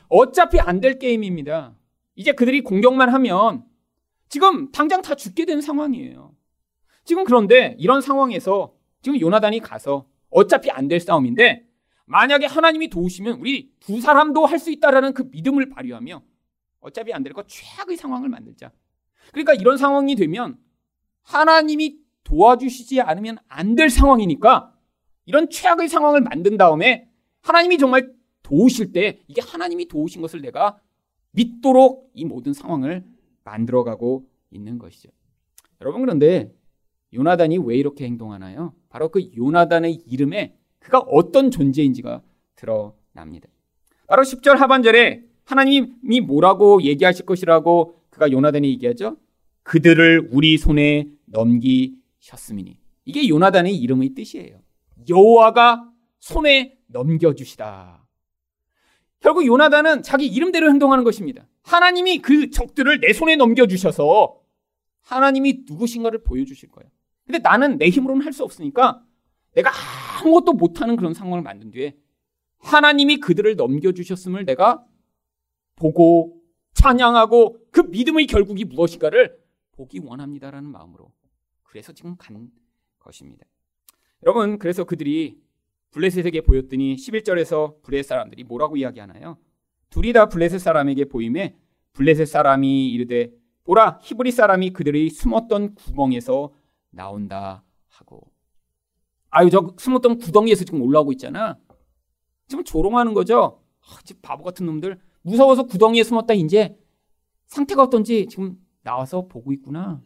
[0.08, 1.74] 어차피 안 될 게임입니다.
[2.14, 3.64] 이제 그들이 공격만 하면,
[4.28, 6.34] 지금 당장 다 죽게 되는 상황이에요.
[7.04, 11.66] 지금 그런데 이런 상황에서 지금 요나단이 가서 어차피 안 될 싸움인데,
[12.04, 16.22] 만약에 하나님이 도우시면 우리 두 사람도 할 수 있다라는 그 믿음을 발휘하며
[16.80, 18.72] 어차피 안 될 거 최악의 상황을 만들자.
[19.32, 20.58] 그러니까 이런 상황이 되면
[21.22, 24.72] 하나님이 도와주시지 않으면 안 될 상황이니까
[25.24, 27.08] 이런 최악의 상황을 만든 다음에
[27.42, 30.78] 하나님이 정말 도우실 때 이게 하나님이 도우신 것을 내가
[31.32, 33.04] 믿도록 이 모든 상황을
[33.44, 35.10] 만들어가고 있는 것이죠.
[35.80, 36.52] 여러분 그런데
[37.14, 38.74] 요나단이 왜 이렇게 행동하나요?
[38.88, 42.22] 바로 그 요나단의 이름에 그가 어떤 존재인지가
[42.56, 43.48] 드러납니다.
[44.06, 49.16] 바로 10절 하반절에 하나님이 뭐라고 얘기하실 것이라고 그가 요나단이 얘기하죠?
[49.62, 52.78] 그들을 우리 손에 넘기 셨음이니.
[53.04, 54.60] 이게 요나단의 이름의 뜻이에요.
[55.08, 58.06] 여호와가 손에 넘겨주시다.
[59.20, 61.48] 결국 요나단은 자기 이름대로 행동하는 것입니다.
[61.62, 64.40] 하나님이 그 적들을 내 손에 넘겨주셔서
[65.02, 66.90] 하나님이 누구신가를 보여주실 거예요.
[67.24, 69.04] 근데 나는 내 힘으로는 할 수 없으니까
[69.54, 69.70] 내가
[70.20, 71.96] 아무것도 못하는 그런 상황을 만든 뒤에
[72.58, 74.84] 하나님이 그들을 넘겨주셨음을 내가
[75.76, 76.40] 보고
[76.74, 79.36] 찬양하고 그 믿음의 결국이 무엇인가를
[79.72, 81.12] 보기 원합니다라는 마음으로
[81.72, 82.50] 그래서 지금 간
[82.98, 83.46] 것입니다.
[84.22, 85.40] 여러분 그래서 그들이
[85.92, 89.38] 블레셋에게 보였더니 11절에서 블레셋 사람들이 뭐라고 이야기하나요?
[89.88, 91.56] 둘이 다 블레셋 사람에게 보임에
[91.94, 93.32] 블레셋 사람이 이르되
[93.64, 96.52] 보라 히브리 사람이 그들의 숨었던 구멍에서
[96.90, 98.30] 나온다 하고
[99.30, 101.58] 아유 저 숨었던 구덩이에서 지금 올라오고 있잖아.
[102.48, 103.62] 지금 조롱하는 거죠.
[103.80, 106.76] 아, 바보 같은 놈들 무서워서 구덩이에 숨었다 이제
[107.46, 110.02] 상태가 어떤지 지금 나와서 보고 있구나.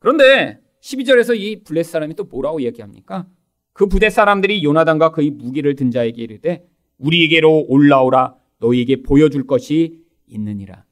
[0.00, 3.28] 그런데 12절에서 이 블레 사람이 또 뭐라고 얘기합니까?
[3.72, 6.66] 그 부대 사람들이 요나단과 그의 무기를 든 자에게 이르되
[6.98, 10.84] 우리에게로 올라오라 너희에게 보여줄 것이 있느니라.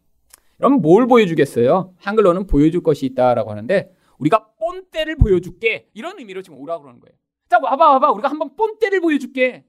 [0.59, 1.95] 그럼 뭘 보여주겠어요?
[1.97, 7.17] 한글로는 보여줄 것이 있다라고 하는데 우리가 뽐때를 보여줄게 이런 의미로 지금 오라고 그러는 거예요.
[7.49, 9.65] 자 와봐 와봐 우리가 한번 뽐때를 보여줄게.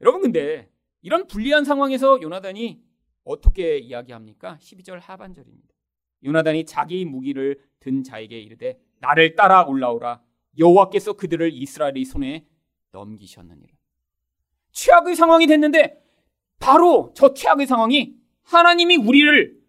[0.00, 0.68] 여러분 근데
[1.02, 2.80] 이런 불리한 상황에서 요나단이
[3.24, 4.58] 어떻게 이야기합니까?
[4.60, 5.74] 12절 하반절입니다.
[6.24, 10.22] 요나단이 자기 무기를 든 자에게 이르되 나를 따라 올라오라
[10.58, 12.46] 여호와께서 그들을 이스라엘의 손에
[12.92, 13.74] 넘기셨느니라.
[14.72, 16.02] 최악의 상황이 됐는데
[16.58, 19.62] 바로 저 최악의 상황이 하나님이 우리를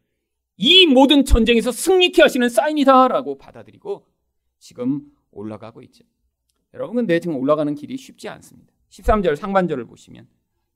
[0.58, 4.08] 이 모든 전쟁에서 승리케 하시는 사인이다라고 받아들이고
[4.60, 5.02] 지금
[5.32, 6.06] 올라가고 있죠.
[6.74, 8.74] 여러분 근데 지금 올라가는 길이 쉽지 않습니다.
[8.90, 10.28] 13절 상반절을 보시면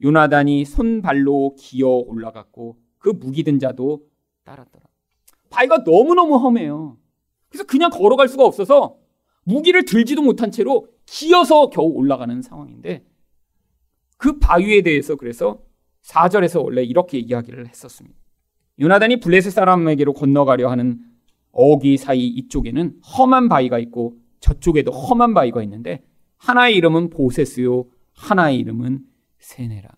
[0.04, 4.06] 요나단이 손발로 기어 올라갔고 그 무기 든 자도
[4.43, 4.86] 따랐더라.
[5.49, 6.97] 바위가 너무너무 험해요.
[7.50, 8.98] 그래서 그냥 걸어갈 수가 없어서
[9.44, 13.06] 무기를 들지도 못한 채로 기어서 겨우 올라가는 상황인데
[14.18, 15.62] 그 바위에 대해서 그래서
[16.04, 18.18] 4절에서 원래 이렇게 이야기를 했었습니다.
[18.80, 21.00] 요나단이 블레셋 사람에게로 건너가려 하는
[21.52, 26.04] 어기 사이 이쪽에는 험한 바위가 있고 저쪽에도 험한 바위가 있는데
[26.38, 29.06] 하나의 이름은 보세스요 하나의 이름은
[29.40, 29.90] 세네라.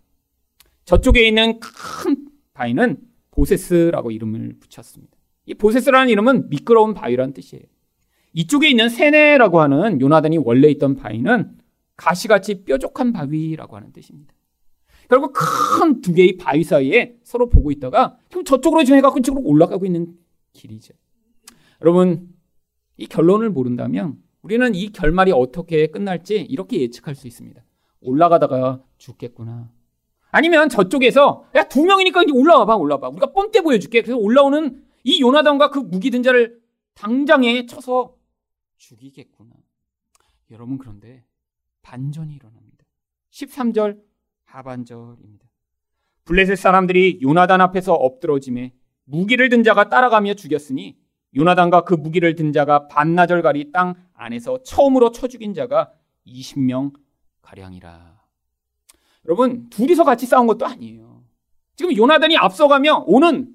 [0.86, 2.98] 저쪽에 있는 큰 바위는
[3.32, 5.18] 보세스라고 이름을 붙였습니다.
[5.52, 7.64] 이 보세스라는 이름은 미끄러운 바위라는 뜻이에요.
[8.34, 11.58] 이쪽에 있는 세네라고 하는 요나단이 원래 있던 바위는
[11.98, 14.34] 가시같이 뾰족한 바위라고 하는 뜻입니다.
[15.10, 20.14] 결국 큰 두 개의 바위 사이에 서로 보고 있다가 지금 저쪽으로 정해갖고 이쪽으로 올라가고 있는
[20.54, 20.94] 길이죠.
[21.82, 22.30] 여러분,
[22.96, 27.62] 이 결론을 모른다면 우리는 이 결말이 어떻게 끝날지 이렇게 예측할 수 있습니다.
[28.00, 29.70] 올라가다가 죽겠구나.
[30.32, 35.70] 아니면 저쪽에서 야 두 명이니까 이제 올라와봐 올라와봐 우리가 뻔때 보여줄게 그래서 올라오는 이 요나단과
[35.70, 36.62] 그 무기 든 자를
[36.94, 38.16] 당장에 쳐서
[38.78, 39.52] 죽이겠구나.
[40.52, 41.24] 여러분 그런데
[41.82, 42.86] 반전이 일어납니다.
[43.32, 44.02] 13절
[44.46, 45.50] 하반절입니다.
[46.26, 48.74] 블레셋 사람들이 요나단 앞에서 엎드러짐에
[49.06, 50.98] 무기를 든 자가 따라가며 죽였으니
[51.36, 55.92] 요나단과 그 무기를 든 자가 반나절가리 땅 안에서 처음으로 쳐 죽인 자가
[56.28, 56.94] 20명
[57.42, 58.22] 가량이라.
[59.26, 61.24] 여러분 둘이서 같이 싸운 것도 아니에요.
[61.76, 63.54] 지금 요나단이 앞서가며 오는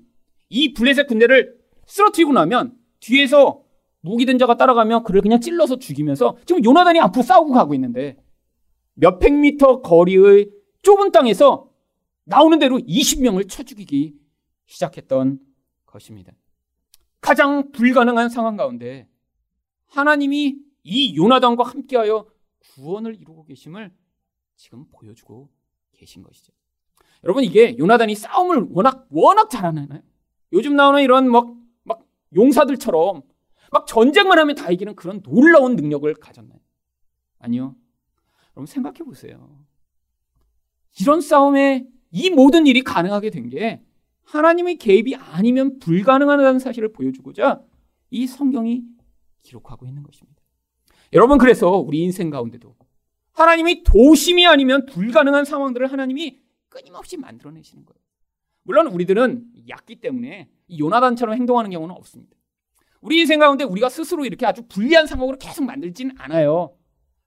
[0.49, 3.63] 이 블레셋 군대를 쓰러뜨리고 나면 뒤에서
[4.01, 8.17] 무기 든 자가 따라가며 그를 그냥 찔러서 죽이면서 지금 요나단이 앞으로 싸우고 가고 있는데
[8.95, 10.51] 몇백 미터 거리의
[10.83, 11.71] 좁은 땅에서
[12.25, 14.15] 나오는 대로 20명을 쳐 죽이기
[14.67, 15.41] 시작했던
[15.87, 16.33] 것입니다.
[17.21, 19.09] 가장 불가능한 상황 가운데
[19.87, 22.27] 하나님이 이 요나단과 함께하여
[22.75, 23.93] 구원을 이루고 계심을
[24.57, 25.49] 지금 보여주고
[25.93, 26.53] 계신 것이죠.
[27.25, 30.03] 여러분 이게 요나단이 싸움을 워낙 워낙 잘하나요?
[30.53, 31.55] 요즘 나오는 이런 막,
[31.85, 33.23] 막 용사들처럼
[33.73, 36.59] 막 전쟁만 하면 다 이기는 그런 놀라운 능력을 가졌나요?
[37.39, 37.75] 아니요.
[38.57, 39.65] 여러분 생각해 보세요.
[41.01, 43.83] 이런 싸움에 이 모든 일이 가능하게 된 게
[44.27, 47.63] 하나님의 개입이 아니면 불가능하다는 사실을 보여주고자
[48.11, 48.83] 이 성경이
[49.43, 50.43] 기록하고 있는 것입니다.
[51.13, 52.75] 여러분 그래서 우리 인생 가운데도
[53.33, 58.06] 하나님이 도심이 아니면 불가능한 상황들을 하나님이 끊임없이 만들어내시는 거예요.
[58.67, 62.37] 물론 우리들은 약기 때문에 요나단처럼 행동하는 경우는 없습니다.
[63.01, 66.75] 우리 인생 가운데 우리가 스스로 이렇게 아주 불리한 상황으로 계속 만들지는 않아요.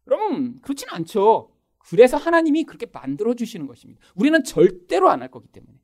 [0.03, 1.51] 그럼 그렇진 않죠.
[1.77, 4.01] 그래서 하나님이 그렇게 만들어 주시는 것입니다.
[4.15, 5.79] 우리는 절대로 안 할 거기 때문에.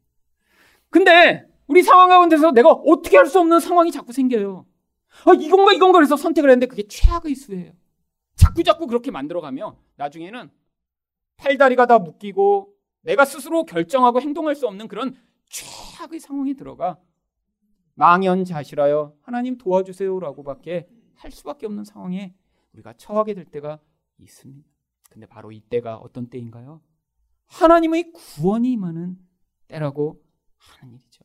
[0.90, 4.66] 근데 우리 상황 가운데서 내가 어떻게 할 수 없는 상황이 자꾸 생겨요.
[5.26, 7.72] 아, 이건가 이건가 그래서 선택을 했는데 그게 최악의 수예요.
[8.36, 10.52] 자꾸 자꾸 그렇게 만들어 가면 나중에는
[11.38, 15.16] 팔다리가 다 묶이고 내가 스스로 결정하고 행동할 수 없는 그런
[15.50, 17.00] 최악의 상황에 들어가
[17.96, 22.34] 망연자실하여 하나님 도와주세요라고밖에 할 수밖에 없는 상황에
[22.74, 23.80] 우리가 처하게 될 때가
[24.18, 24.68] 있습니다.
[25.10, 26.82] 근데 바로 이때가 어떤 때인가요?
[27.46, 29.18] 하나님의 구원이 임하는
[29.68, 30.22] 때라고
[30.58, 31.24] 하는 일이죠.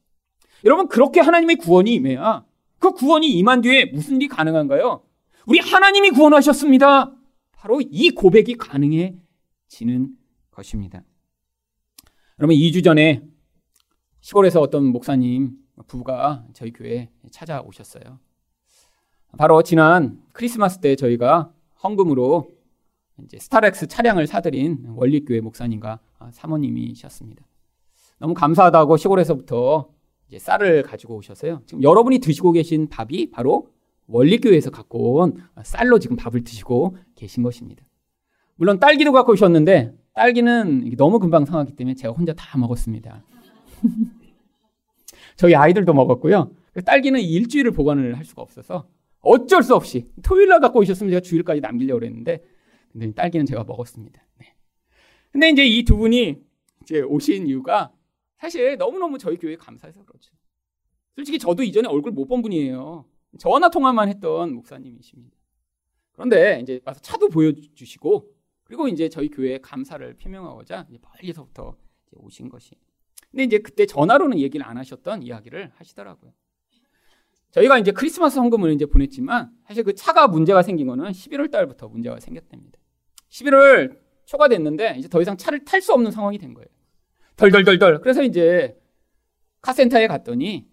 [0.64, 2.44] 여러분 그렇게 하나님의 구원이 임해야
[2.78, 5.04] 그 구원이 임한 뒤에 무슨 일이 가능한가요?
[5.46, 7.16] 우리 하나님이 구원하셨습니다.
[7.52, 10.16] 바로 이 고백이 가능해지는
[10.50, 11.02] 것입니다.
[12.38, 13.22] 여러분 2주 전에
[14.20, 15.56] 시골에서 어떤 목사님
[15.86, 18.18] 부부가 저희 교회에 찾아오셨어요.
[19.38, 21.52] 바로 지난 크리스마스 때 저희가
[21.82, 22.50] 헌금으로
[23.24, 26.00] 이제 스타렉스 차량을 사드린 원리교회 목사님과
[26.32, 27.44] 사모님이셨습니다.
[28.18, 29.88] 너무 감사하다고 시골에서부터
[30.28, 31.62] 이제 쌀을 가지고 오셔서요.
[31.66, 33.68] 지금 여러분이 드시고 계신 밥이 바로
[34.06, 37.84] 원리교회에서 갖고 온 쌀로 지금 밥을 드시고 계신 것입니다.
[38.56, 43.22] 물론 딸기도 갖고 오셨는데 딸기는 너무 금방 상하기 때문에 제가 혼자 다 먹었습니다.
[45.36, 46.54] 저희 아이들도 먹었고요.
[46.72, 48.88] 그 딸기는 일주일을 보관을 할 수가 없어서
[49.20, 52.42] 어쩔 수 없이 토요일 날 갖고 오셨으면 제가 주일까지 남기려고 그랬는데
[52.92, 54.22] 근데 딸기는 제가 먹었습니다.
[54.38, 54.54] 네.
[55.30, 56.36] 근데 이제 이 두 분이
[56.82, 57.92] 이제 오신 이유가
[58.38, 60.32] 사실 너무너무 저희 교회에 감사해서 그렇죠.
[61.14, 63.04] 솔직히 저도 이전에 얼굴 못 본 분이에요.
[63.38, 65.36] 전화 통화만 했던 목사님이십니다.
[66.12, 68.28] 그런데 이제 와서 차도 보여주시고
[68.64, 71.76] 그리고 이제 저희 교회에 감사를 표명하고자 이제 멀리서부터
[72.12, 72.74] 오신 것이
[73.30, 76.32] 근데 이제 그때 전화로는 얘기를 안 하셨던 이야기를 하시더라고요.
[77.52, 82.20] 저희가 이제 크리스마스 헌금을 이제 보냈지만 사실 그 차가 문제가 생긴 거는 11월 달부터 문제가
[82.20, 82.78] 생겼답니다.
[83.30, 86.68] 11월 초가 됐는데 이제 더 이상 차를 탈 수 없는 상황이 된 거예요.
[87.36, 88.00] 덜덜덜덜.
[88.00, 88.78] 그래서 이제
[89.62, 90.68] 카센터에 갔더니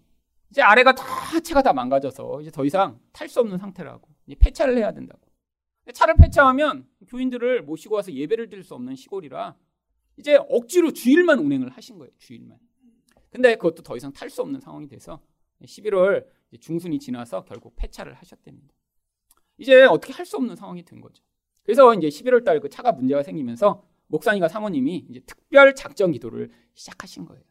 [0.50, 1.04] 이제 아래가 다
[1.40, 5.20] 차가 다 망가져서 이제 더 이상 탈 수 없는 상태라고 이제 폐차를 해야 된다고.
[5.92, 9.56] 차를 폐차하면 교인들을 모시고 와서 예배를 드릴 수 없는 시골이라
[10.18, 12.10] 이제 억지로 주일만 운행을 하신 거예요.
[12.18, 12.58] 주일만.
[13.30, 15.20] 근데 그것도 더 이상 탈 수 없는 상황이 돼서
[15.62, 16.26] 11월
[16.60, 18.74] 중순이 지나서 결국 폐차를 하셨답니다.
[19.58, 21.22] 이제 어떻게 할 수 없는 상황이 된 거죠.
[21.62, 27.26] 그래서 이제 11월 달 그 차가 문제가 생기면서 목사님과 사모님이 이제 특별 작정 기도를 시작하신
[27.26, 27.42] 거예요.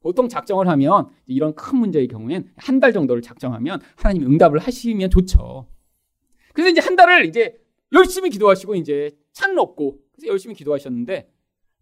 [0.00, 5.66] 보통 작정을 하면 이런 큰 문제의 경우엔 한 달 정도를 작정하면 하나님 응답을 하시면 좋죠.
[6.54, 7.60] 그래서 이제 한 달을 이제
[7.92, 11.28] 열심히 기도하시고 이제 차는 없고 그래서 열심히 기도하셨는데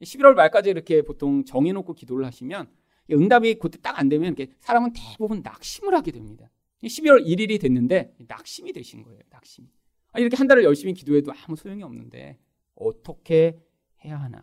[0.02, 2.68] 11월 말까지 이렇게 보통 정해놓고 기도를 하시면
[3.10, 6.50] 응답이 그때 딱 안 되면 이렇게 사람은 대부분 낙심을 하게 됩니다.
[6.82, 9.20] 12월 1일이 됐는데 낙심이 되신 거예요.
[9.30, 9.66] 낙심.
[10.12, 12.38] 아니, 이렇게 한 달을 열심히 기도해도 아무 소용이 없는데
[12.74, 13.58] 어떻게
[14.04, 14.42] 해야 하나?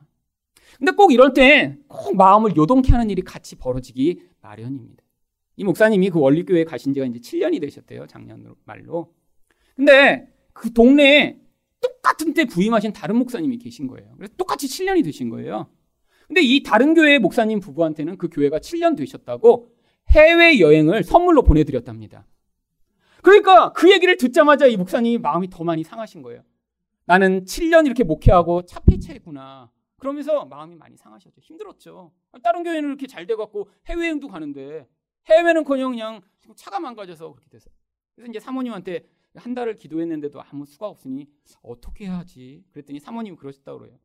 [0.78, 5.04] 근데 꼭 이럴 때 꼭 마음을 요동케 하는 일이 같이 벌어지기 마련입니다.
[5.58, 8.08] 이 목사님이 그 원리교회 가신 지가 이제 7년이 되셨대요.
[8.08, 9.13] 작년 말로.
[9.76, 11.38] 근데 그 동네에
[12.04, 14.13] 똑같은 때 부임하신 다른 목사님이 계신 거예요.
[14.18, 15.70] 그래서 똑같이 7년이 되신 거예요.
[16.28, 19.70] 근데 이 다른 교회 목사님 부부한테는 그 교회가 7년 되셨다고
[20.10, 22.28] 해외 여행을 선물로 보내드렸답니다.
[23.22, 26.44] 그러니까 그 얘기를 듣자마자 이 목사님이 마음이 더 많이 상하신 거예요.
[27.06, 29.72] 나는 7년 이렇게 목회하고 차폐차했구나.
[29.98, 31.39] 그러면서 마음이 많이 상하셨죠.
[31.39, 32.12] 힘들었죠.
[32.44, 34.88] 다른 교회는 이렇게 잘 돼갖고 해외여행도 가는데
[35.28, 36.22] 해외는 커녕 그냥
[36.58, 37.70] 차가 망가져서 그렇게 돼서.
[38.16, 41.28] 그래서 이제 사모님한테 한 달을 기도했는데도 아무 수가 없으니
[41.62, 42.63] 어떻게 해야지?
[42.72, 44.00] 그랬더니 사모님이 그러셨다고 그래요.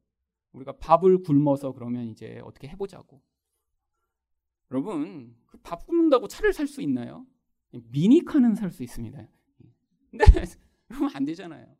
[0.53, 3.21] 우리가 밥을 굶어서 그러면 이제 어떻게 해보자고.
[4.71, 7.27] 여러분, 그 밥 굶는다고 차를 살 수 있나요?
[7.73, 9.27] 미니카는 살 수 있습니다.
[10.11, 10.25] 근데
[10.88, 11.77] 그러면 안 되잖아요.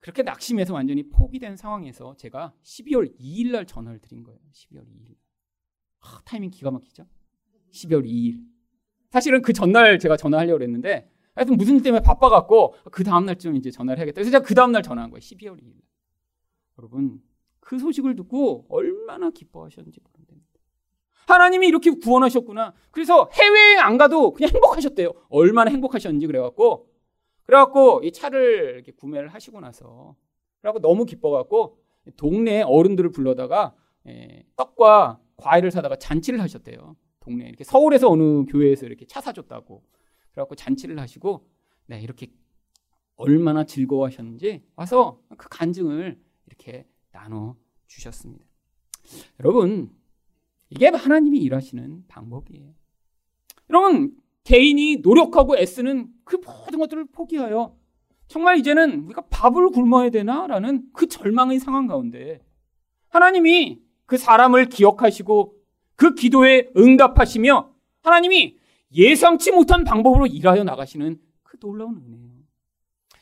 [0.00, 4.40] 그렇게 낙심해서 완전히 포기된 상황에서 제가 12월 2일 날 전화를 드린 거예요.
[4.52, 5.14] 12월 2일.
[6.00, 7.06] 아, 타이밍 기가 막히죠?
[7.70, 8.44] 12월 2일.
[9.10, 13.98] 사실은 그 전날 제가 전화하려고 했는데 하여튼 무슨 일 때문에 바빠갖고 그 다음날쯤 이제 전화를
[13.98, 14.16] 해야겠다.
[14.16, 15.20] 그래서 제가 그 다음날 전화한 거예요.
[15.20, 15.74] 12월 2일.
[16.78, 17.22] 여러분,
[17.60, 20.52] 그 소식을 듣고 얼마나 기뻐하셨는지 모릅니다.
[21.26, 22.74] 하나님이 이렇게 구원하셨구나.
[22.90, 25.12] 그래서 해외에 안 가도 그냥 행복하셨대요.
[25.28, 26.88] 얼마나 행복하셨는지 그래갖고
[27.44, 30.16] 그래갖고 이 차를 이렇게 구매를 하시고 나서
[30.60, 31.78] 그래갖고 너무 기뻐갖고
[32.16, 33.74] 동네 어른들을 불러다가
[34.06, 36.96] 예, 떡과 과일을 사다가 잔치를 하셨대요.
[37.20, 39.82] 동네 이렇게 서울에서 어느 교회에서 이렇게 차 사줬다고
[40.32, 41.48] 그래갖고 잔치를 하시고
[41.86, 42.28] 네 이렇게
[43.16, 48.44] 얼마나 즐거워하셨는지 와서 그 간증을 이렇게 나눠 주셨습니다.
[49.40, 49.90] 여러분
[50.70, 52.74] 이게 하나님이 일하시는 방법이에요.
[53.70, 57.76] 여러분 개인이 노력하고 애쓰는 그 모든 것들을 포기하여
[58.26, 62.44] 정말 이제는 우리가 밥을 굶어야 되나 라는 그 절망의 상황 가운데
[63.08, 65.54] 하나님이 그 사람을 기억하시고
[65.96, 68.56] 그 기도에 응답하시며 하나님이
[68.94, 72.32] 예상치 못한 방법으로 일하여 나가시는 그 놀라운 은혜예요.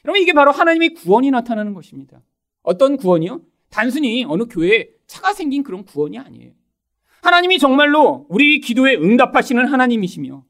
[0.04, 2.22] 여러분 이게 바로 하나님의 구원이 나타나는 것입니다.
[2.62, 3.42] 어떤 구원이요?
[3.68, 6.52] 단순히 어느 교회에 차가 생긴 그런 구원이 아니에요.
[7.22, 10.44] 하나님이 정말로 우리 기도에 응답하시는 하나님이시며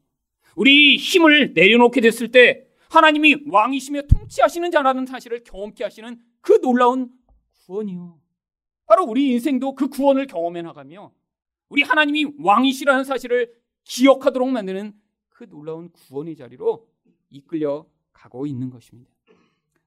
[0.56, 7.10] 우리 힘을 내려놓게 됐을 때 하나님이 왕이시며 통치하시는 자라는 사실을 경험케 하시는 그 놀라운
[7.66, 8.18] 구원이요.
[8.86, 11.12] 바로 우리 인생도 그 구원을 경험해 나가며
[11.68, 13.52] 우리 하나님이 왕이시라는 사실을
[13.84, 14.92] 기억하도록 만드는
[15.40, 16.86] 그 놀라운 구원의 자리로
[17.30, 19.10] 이끌려 가고 있는 것입니다.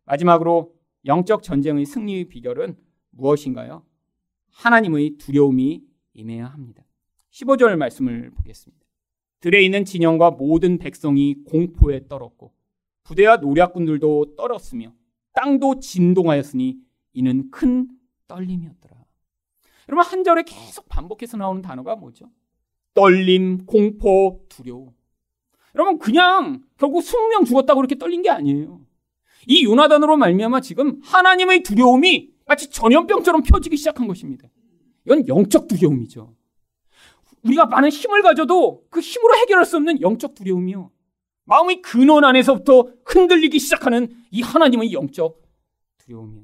[0.06, 0.74] 마지막으로
[1.06, 2.76] 영적 전쟁의 승리의 비결은
[3.12, 3.86] 무엇인가요?
[4.50, 6.84] 하나님의 두려움이 임해야 합니다.
[7.30, 8.84] 15절 말씀을 보겠습니다.
[9.42, 12.52] 들에 있는 진영과 모든 백성이 공포에 떨었고
[13.04, 14.92] 부대와 노략군들도 떨었으며
[15.34, 16.80] 땅도 진동하였으니
[17.14, 17.90] 이는 큰
[18.28, 19.06] 떨림이었더라.
[19.88, 22.32] 여러분 한 절에 계속 반복해서 나오는 단어가 뭐죠?
[22.96, 24.96] 떨림, 공포, 두려움.
[25.76, 28.82] 여러분 그냥 결국 20명 죽었다고 그렇게 떨린 게 아니에요.
[29.48, 34.48] 이 요나단으로 말미암아 지금 하나님의 두려움이 마치 전염병처럼 펴지기 시작한 것입니다.
[35.06, 36.36] 이건 영적 두려움이죠.
[37.44, 40.92] 우리가 많은 힘을 가져도 그 힘으로 해결할 수 없는 영적 두려움이요.
[41.46, 45.42] 마음의 근원 안에서부터 흔들리기 시작하는 이 하나님의 영적
[45.98, 46.44] 두려움이요.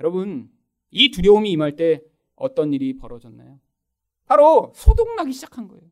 [0.00, 0.50] 여러분,
[0.90, 2.02] 이 두려움이 임할 때
[2.34, 3.60] 어떤 일이 벌어졌나요?
[4.26, 5.84] 바로 소동나기 시작한 거예요.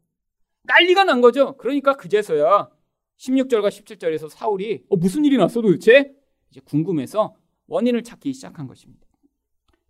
[0.71, 1.57] 난리가 난 거죠.
[1.57, 2.69] 그러니까 그제서야
[3.19, 6.13] 16절과 17절에서 사울이 어, 무슨 일이 났어 도대체?
[6.51, 7.35] 이제 궁금해서
[7.67, 9.07] 원인을 찾기 시작한 것입니다.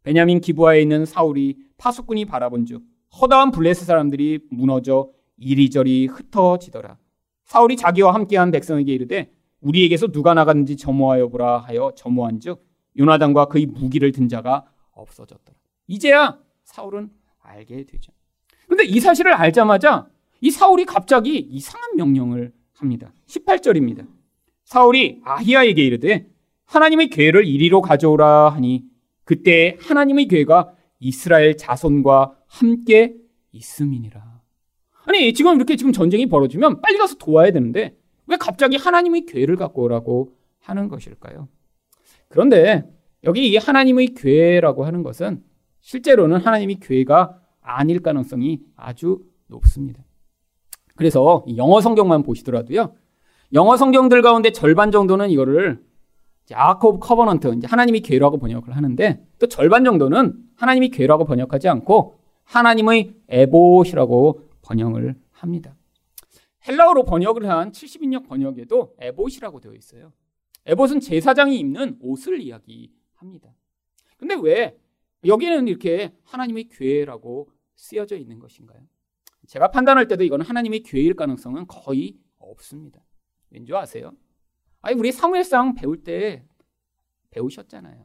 [0.03, 2.83] 베냐민 기부하에 있는 사울이 파수꾼이 바라본 즉
[3.20, 6.99] 허다한 블레스 사람들이 무너져 이리저리 흩어지더라.
[7.45, 12.64] 사울이 자기와 함께한 백성에게 이르되 우리에게서 누가 나갔는지 점호하여 보라 하여 점호한즉
[12.99, 15.59] 요나단과 그의 무기를 든 자가 없어졌더라.
[15.87, 17.11] 이제야 사울은
[17.41, 18.12] 알게 되죠.
[18.66, 20.09] 그런데 이 사실을 알자마자
[20.41, 23.12] 이 사울이 갑자기 이상한 명령을 합니다.
[23.26, 24.07] 18절입니다.
[24.64, 26.26] 사울이 아히야에게 이르되
[26.64, 28.84] 하나님의 괴를 이리로 가져오라 하니
[29.24, 33.14] 그때 하나님의 괴가 이스라엘 자손과 함께
[33.53, 34.41] 있음이니라.
[35.07, 39.82] 아니 지금 이렇게 지금 전쟁이 벌어지면 빨리 가서 도와야 되는데 왜 갑자기 하나님의 괴를 갖고
[39.82, 41.49] 오라고 하는 것일까요?
[42.28, 42.84] 그런데
[43.24, 45.43] 여기 이 하나님의 괴라고 하는 것은
[45.80, 50.05] 실제로는 하나님의 괴가 아닐 가능성이 아주 높습니다.
[51.01, 52.94] 그래서 영어 성경만 보시더라도요.
[53.55, 55.82] 영어 성경들 가운데 절반 정도는 이거를
[56.53, 63.14] Ark of Covenant, 하나님이 괴라고 번역을 하는데 또 절반 정도는 하나님이 괴라고 번역하지 않고 하나님의
[63.30, 65.74] 에봇이라고 번역을 합니다.
[66.68, 70.12] 헬라어로 번역을 한 70인역 번역에도 에봇이라고 되어 있어요.
[70.66, 73.55] 에봇은 제사장이 입는 옷을 이야기합니다.
[74.18, 74.76] 근데 왜
[75.24, 78.82] 여기는 이렇게 하나님의 괴라고 쓰여져 있는 것인가요?
[79.51, 83.01] 제가 판단할 때도 이거는 하나님의 괴일 가능성은 거의 없습니다.
[83.51, 84.12] 왠지 아세요?
[84.80, 86.44] 아니 우리 사무엘상 배울 때
[87.30, 88.01] 배우셨잖아요.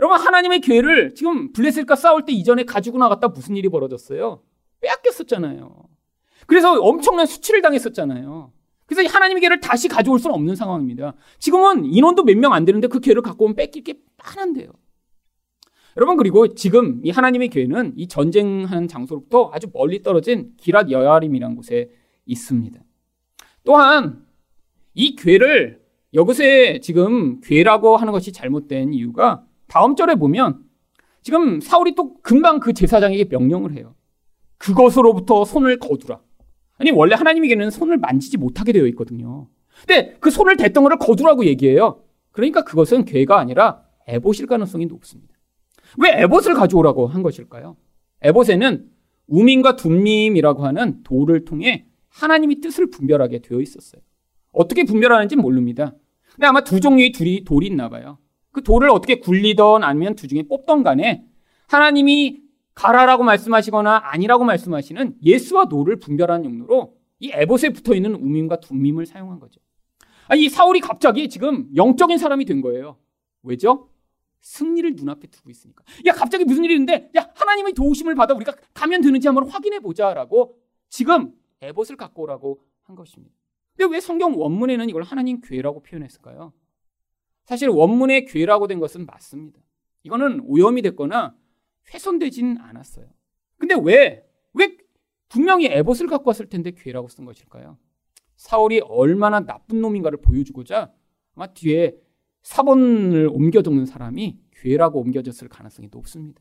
[0.00, 4.42] 여러분 하나님의 괴를 지금 블레셋과 싸울 때 이전에 가지고 나갔다 무슨 일이 벌어졌어요?
[4.80, 5.88] 빼앗겼었잖아요.
[6.48, 8.52] 그래서 엄청난 수치를 당했었잖아요.
[8.86, 11.14] 그래서 하나님의 괴를 다시 가져올 수는 없는 상황입니다.
[11.38, 14.72] 지금은 인원도 몇 명 안 되는데 그 괴를 갖고 오면 뺏길 게 빤한데요.
[15.98, 21.90] 여러분 그리고 지금 이 하나님의 교회는 이 전쟁하는 장소로부터 아주 멀리 떨어진 기랏 여아림이라는 곳에
[22.24, 22.80] 있습니다.
[23.64, 24.24] 또한
[24.94, 25.82] 이 괴를
[26.14, 30.62] 여기서의 지금 괴라고 하는 것이 잘못된 이유가 다음 절에 보면
[31.22, 33.96] 지금 사울이 또 금방 그 제사장에게 명령을 해요.
[34.56, 36.20] 그것으로부터 손을 거두라.
[36.76, 39.48] 아니 원래 하나님에게는 손을 만지지 못하게 되어 있거든요.
[39.80, 42.04] 근데 그 손을 댔던 것을 거두라고 얘기해요.
[42.30, 45.37] 그러니까 그것은 괴가 아니라 에봇일 가능성이 높습니다.
[45.96, 47.76] 왜 에봇을 가져오라고 한 것일까요?
[48.22, 48.90] 에봇에는
[49.28, 54.00] 우림과 둠밈이라고 하는 돌을 통해 하나님이 뜻을 분별하게 되어 있었어요.
[54.52, 55.94] 어떻게 분별하는지 모릅니다.
[56.34, 58.18] 근데 아마 두 종류의 둘이 돌이 있나 봐요.
[58.52, 61.24] 그 돌을 어떻게 굴리던 아니면 두 중에 뽑던 간에
[61.68, 62.40] 하나님이
[62.74, 69.40] 가라라고 말씀하시거나 아니라고 말씀하시는 yes와 no를 분별하는 용도로 이 에봇에 붙어 있는 우림과 둠밈을 사용한
[69.40, 69.60] 거죠.
[70.28, 72.96] 아, 이 사울이 갑자기 지금 영적인 사람이 된 거예요.
[73.42, 73.87] 왜죠?
[74.40, 75.84] 승리를 눈앞에 두고 있으니까.
[76.06, 80.58] 야, 갑자기 무슨 일이 있는데, 야, 하나님의 도우심을 받아 우리가 가면 되는지 한번 확인해 보자라고
[80.88, 83.34] 지금 에봇을 갖고 오라고 한 것입니다.
[83.76, 86.52] 근데 왜 성경 원문에는 이걸 하나님 괴라고 표현했을까요?
[87.44, 89.60] 사실 원문의 괴라고 된 것은 맞습니다.
[90.02, 91.36] 이거는 오염이 됐거나
[91.92, 93.06] 훼손되진 않았어요.
[93.56, 94.24] 근데 왜,
[94.54, 94.76] 왜
[95.28, 97.78] 분명히 에봇을 갖고 왔을 텐데 괴라고 쓴 것일까요?
[98.36, 100.92] 사울이 얼마나 나쁜 놈인가를 보여주고자
[101.34, 101.96] 아마 뒤에
[102.48, 106.40] 사본을 옮겨 적는 사람이 괴라고 옮겨졌을 가능성이 높습니다.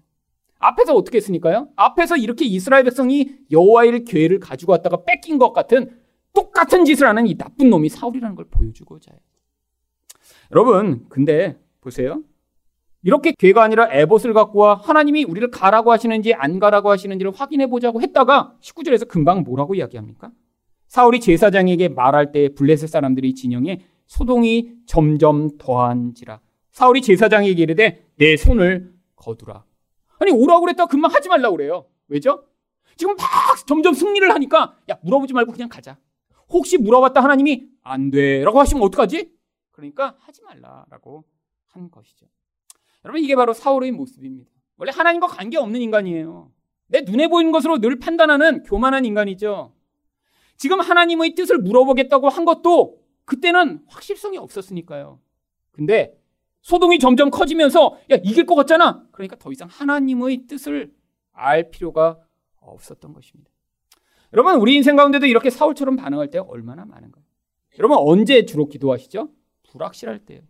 [0.57, 1.67] 앞에서 어떻게 했으니까요?
[1.75, 5.91] 앞에서 이렇게 이스라엘 백성이 여호와의 괴를 가지고 왔다가 뺏긴 것 같은
[6.33, 9.19] 똑같은 짓을 하는 이 나쁜 놈이 사울이라는 걸 보여주고자 해요.
[10.51, 12.23] 여러분, 근데 보세요.
[13.03, 18.01] 이렇게 괴가 아니라 에봇을 갖고 와 하나님이 우리를 가라고 하시는지 안 가라고 하시는지를 확인해 보자고
[18.01, 20.31] 했다가 19절에서 금방 뭐라고 이야기합니까?
[20.87, 26.39] 사울이 제사장에게 말할 때 블레셋 사람들이 진영에 소동이 점점 더한지라.
[26.71, 29.63] 사울이 제사장에게 이르되 내 손을 거두라.
[30.19, 31.85] 아니 오라고 그랬다 금방 하지 말라고 그래요.
[32.07, 32.45] 왜죠?
[32.95, 33.25] 지금 막
[33.67, 35.97] 점점 승리를 하니까 야 물어보지 말고 그냥 가자.
[36.49, 39.31] 혹시 물어봤다 하나님이 안 돼라고 하시면 어떡하지?
[39.71, 41.25] 그러니까 하지 말라라고
[41.67, 42.25] 한 것이죠.
[43.05, 44.49] 여러분 이게 바로 사울의 모습입니다.
[44.77, 46.51] 원래 하나님과 관계 없는 인간이에요.
[46.87, 49.73] 내 눈에 보이는 것으로 늘 판단하는 교만한 인간이죠.
[50.55, 55.19] 지금 하나님의 뜻을 물어보겠다고 한 것도 그때는 확실성이 없었으니까요.
[55.71, 56.17] 근데
[56.61, 59.05] 소동이 점점 커지면서 야 이길 것 같잖아.
[59.11, 60.91] 그러니까 더 이상 하나님의 뜻을
[61.33, 62.17] 알 필요가
[62.61, 63.51] 없었던 것입니다.
[64.33, 67.23] 여러분 우리 인생 가운데도 이렇게 사울처럼 반응할 때가 얼마나 많은가요?
[67.79, 69.29] 여러분 언제 주로 기도하시죠?
[69.69, 70.41] 불확실할 때요.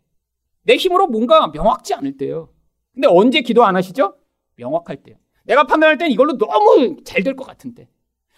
[0.63, 2.53] 내 힘으로 뭔가 명확지 않을 때요.
[2.93, 4.17] 근데 언제 기도 안 하시죠?
[4.55, 5.17] 명확할 때요.
[5.45, 7.89] 내가 판단할 땐 이걸로 너무 잘 될 것 같은 데.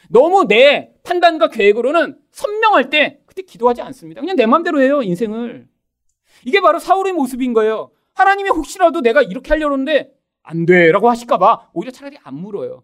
[0.09, 4.21] 너무 내 판단과 계획으로는 선명할 때 그때 기도하지 않습니다.
[4.21, 5.67] 그냥 내 마음대로 해요, 인생을.
[6.45, 7.91] 이게 바로 사울의 모습인 거예요.
[8.13, 10.13] 하나님이 혹시라도 내가 이렇게 하려고 하는데
[10.43, 12.83] 안 돼 라고 하실까봐 오히려 차라리 안 물어요.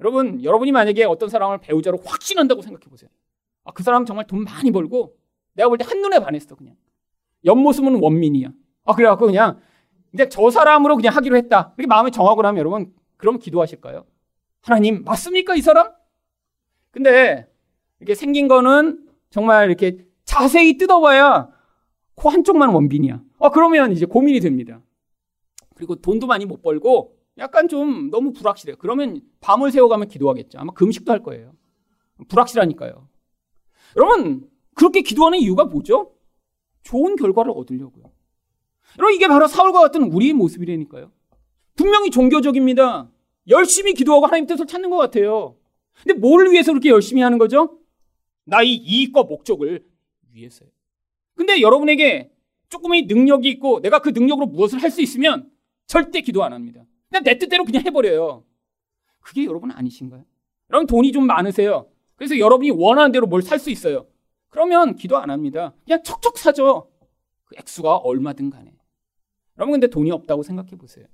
[0.00, 3.10] 여러분, 여러분이 만약에 어떤 사람을 배우자로 확신한다고 생각해 보세요.
[3.64, 5.16] 아, 그 사람 정말 돈 많이 벌고
[5.54, 6.74] 내가 볼 때 한눈에 반했어, 그냥.
[7.44, 8.48] 옆모습은 원민이야.
[8.84, 9.60] 아, 그래갖고 그냥
[10.12, 11.74] 이제 저 사람으로 그냥 하기로 했다.
[11.76, 14.04] 이렇게 마음에 정하고 나면 여러분, 그럼 기도하실까요?
[14.62, 15.92] 하나님, 맞습니까, 이 사람?
[16.90, 17.46] 근데
[18.00, 19.03] 이렇게 생긴 거는
[19.34, 21.48] 정말 이렇게 자세히 뜯어봐야
[22.14, 23.20] 코 한쪽만 원빈이야.
[23.38, 24.80] 어, 그러면 이제 고민이 됩니다.
[25.74, 28.76] 그리고 돈도 많이 못 벌고 약간 좀 너무 불확실해요.
[28.78, 30.60] 그러면 밤을 새워가면 기도하겠죠.
[30.60, 31.52] 아마 금식도 할 거예요.
[32.28, 33.08] 불확실하니까요.
[33.96, 36.12] 여러분, 그렇게 기도하는 이유가 뭐죠?
[36.84, 38.04] 좋은 결과를 얻으려고요.
[39.00, 41.10] 여러분, 이게 바로 사울과 같은 우리의 모습이라니까요.
[41.74, 43.10] 분명히 종교적입니다.
[43.48, 45.56] 열심히 기도하고 하나님 뜻을 찾는 것 같아요.
[46.04, 47.80] 근데 뭘 위해서 그렇게 열심히 하는 거죠?
[48.44, 49.84] 나의 이익과 목적을
[50.32, 50.68] 위해서요.
[51.34, 52.30] 근데 여러분에게
[52.68, 55.50] 조금의 능력이 있고 내가 그 능력으로 무엇을 할 수 있으면
[55.86, 56.84] 절대 기도 안 합니다.
[57.08, 58.44] 그냥 내 뜻대로 그냥 해버려요.
[59.20, 60.24] 그게 여러분 아니신가요?
[60.70, 61.88] 여러분 돈이 좀 많으세요.
[62.16, 64.06] 그래서 여러분이 원하는 대로 뭘 살 수 있어요.
[64.48, 65.74] 그러면 기도 안 합니다.
[65.84, 66.90] 그냥 척척 사죠.
[67.44, 68.72] 그 액수가 얼마든 간에.
[69.58, 71.06] 여러분 근데 돈이 없다고 생각해 보세요.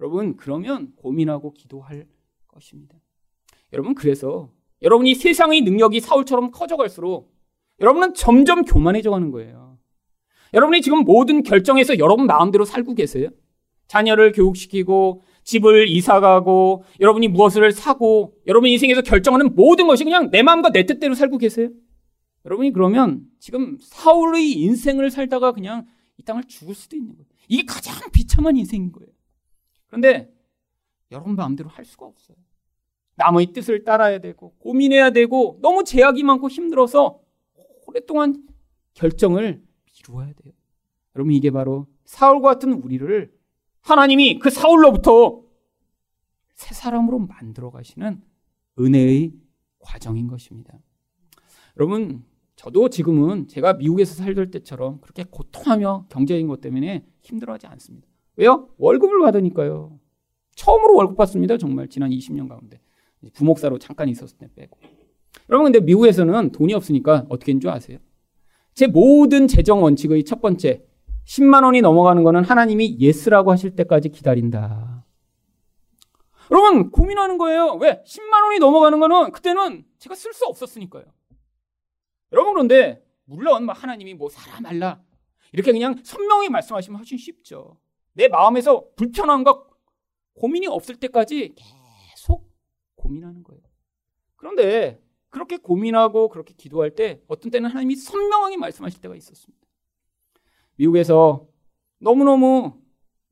[0.00, 2.06] 여러분 그러면 고민하고 기도할
[2.48, 2.96] 것입니다.
[3.72, 4.50] 여러분 그래서
[4.82, 7.34] 여러분이 세상의 능력이 사울처럼 커져갈수록
[7.80, 9.78] 여러분은 점점 교만해져 가는 거예요.
[10.52, 13.30] 여러분이 지금 모든 결정에서 여러분 마음대로 살고 계세요?
[13.86, 20.70] 자녀를 교육시키고 집을 이사가고 여러분이 무엇을 사고 여러분 인생에서 결정하는 모든 것이 그냥 내 마음과
[20.70, 21.70] 내 뜻대로 살고 계세요?
[22.44, 25.86] 여러분이 그러면 지금 사울의 인생을 살다가 그냥
[26.18, 27.26] 이 땅을 죽을 수도 있는 거예요.
[27.48, 29.10] 이게 가장 비참한 인생인 거예요.
[29.86, 30.32] 그런데
[31.10, 32.36] 여러분 마음대로 할 수가 없어요.
[33.20, 37.20] 남의 뜻을 따라야 되고 고민해야 되고 너무 제약이 많고 힘들어서
[37.86, 38.42] 오랫동안
[38.94, 40.54] 결정을 미루어야 돼요.
[41.14, 43.30] 여러분 이게 바로 사울과 같은 우리를
[43.82, 45.42] 하나님이 그 사울로부터
[46.54, 48.22] 새 사람으로 만들어 가시는
[48.78, 49.34] 은혜의
[49.78, 50.78] 과정인 것입니다.
[51.76, 52.24] 여러분
[52.56, 58.08] 저도 지금은 제가 미국에서 살던 때처럼 그렇게 고통하며 경제적인 것 때문에 힘들어하지 않습니다.
[58.36, 58.70] 왜요?
[58.78, 59.98] 월급을 받으니까요.
[60.54, 61.58] 처음으로 월급 받습니다.
[61.58, 62.79] 정말 지난 20년 가운데
[63.34, 64.78] 부목사로 잠깐 있었을 때 빼고.
[65.48, 67.98] 여러분 근데 미국에서는 돈이 없으니까 어떻게 하는 줄 아세요?
[68.74, 70.84] 제 모든 재정 원칙의 첫 번째
[71.26, 75.04] 10만 원이 넘어가는 거는 하나님이 yes라고 하실 때까지 기다린다.
[76.50, 77.74] 여러분 고민하는 거예요.
[77.74, 78.02] 왜?
[78.04, 81.04] 10만 원이 넘어가는 거는 그때는 제가 쓸 수 없었으니까요.
[82.32, 85.00] 여러분 그런데 물론 뭐 하나님이 뭐 사라 말라
[85.52, 87.78] 이렇게 그냥 선명히 말씀하시면 훨씬 쉽죠.
[88.12, 89.62] 내 마음에서 불편함과
[90.34, 91.54] 고민이 없을 때까지
[93.00, 93.62] 고민하는 거예요.
[94.36, 99.66] 그런데 그렇게 고민하고 그렇게 기도할 때 어떤 때는 하나님이 선명하게 말씀하실 때가 있었습니다.
[100.76, 101.46] 미국에서
[101.98, 102.80] 너무너무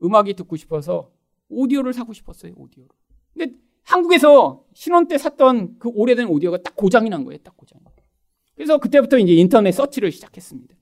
[0.02, 1.12] 음악이 듣고 싶어서
[1.48, 2.90] 오디오를 사고 싶었어요, 오디오를.
[3.32, 7.80] 근데 한국에서 신혼 때 샀던 그 오래된 오디오가 딱 고장이 난 거예요, 딱 고장.
[8.54, 10.74] 그래서 그때부터 이제 인터넷 서치를 시작했습니다.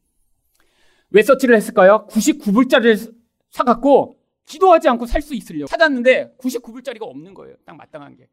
[1.11, 2.07] 왜 서치를 했을까요?
[2.09, 3.14] 99불짜리를
[3.51, 7.57] 사갖고 기도하지 않고 살 수 있으려고 찾았는데 99불짜리가 없는 거예요.
[7.66, 8.28] 딱 마땅한 게.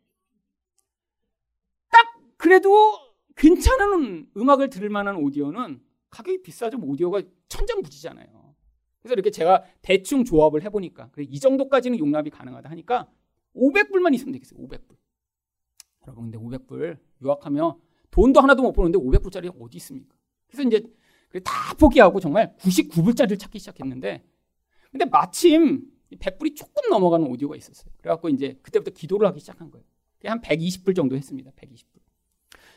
[2.43, 2.99] 딱 그래도
[3.37, 6.77] 괜찮은 음악을 들을 만한 오디오는 가격이 비싸죠.
[6.81, 8.55] 오디오가 천정부지잖아요.
[9.01, 13.09] 그래서 이렇게 제가 대충 조합을 해보니까 이 정도까지는 용납이 가능하다 하니까
[13.55, 14.59] 500불만 있으면 되겠어요.
[14.59, 14.97] 500불.
[16.05, 17.79] 여러분 근데 500불 유학하며
[18.11, 20.13] 돈도 하나도 못 버는데 500불짜리 어디 있습니까?
[20.47, 20.83] 그래서 이제
[21.43, 24.23] 다 포기하고 정말 99불짜리를 찾기 시작했는데
[24.91, 27.91] 근데 마침 100불이 조금 넘어가는 오디오가 있었어요.
[27.97, 29.85] 그래갖고 이제 그때부터 기도를 하기 시작한 거예요.
[30.25, 31.51] 한 120불 정도 했습니다.
[31.51, 32.02] 120불.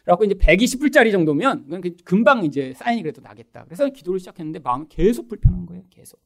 [0.07, 3.65] 그래갖고 이제 120불짜리 정도면 그 금방 이제 사인이 그래도 나겠다.
[3.65, 5.83] 그래서 기도를 시작했는데 마음이 계속 불편한 거예요.
[5.91, 6.21] 계속.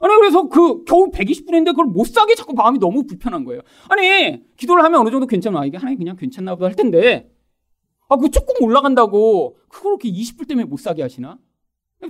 [0.00, 3.62] 아니 그래서 그 겨우 120불인데 그걸 못 사게 자꾸 마음이 너무 불편한 거예요.
[3.88, 5.66] 아니 기도를 하면 어느 정도 괜찮아.
[5.66, 7.28] 이게 하나님 그냥 괜찮나 보다 할 텐데
[8.08, 11.40] 아그 조금 올라간다고 그걸 이렇게 20불 때문에 못 사게 하시나?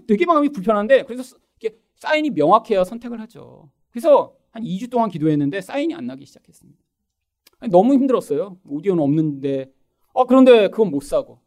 [0.07, 3.71] 되게 마음이 불편한데 그래서 이렇게 사인이 명확해야 선택을 하죠.
[3.89, 6.79] 그래서 한 2주 동안 기도했는데 사인이 안 나기 시작했습니다.
[7.61, 8.59] 아니, 너무 힘들었어요.
[8.67, 9.73] 오디오는 없는데
[10.17, 11.41] 어, 그런데 그건 못 사고.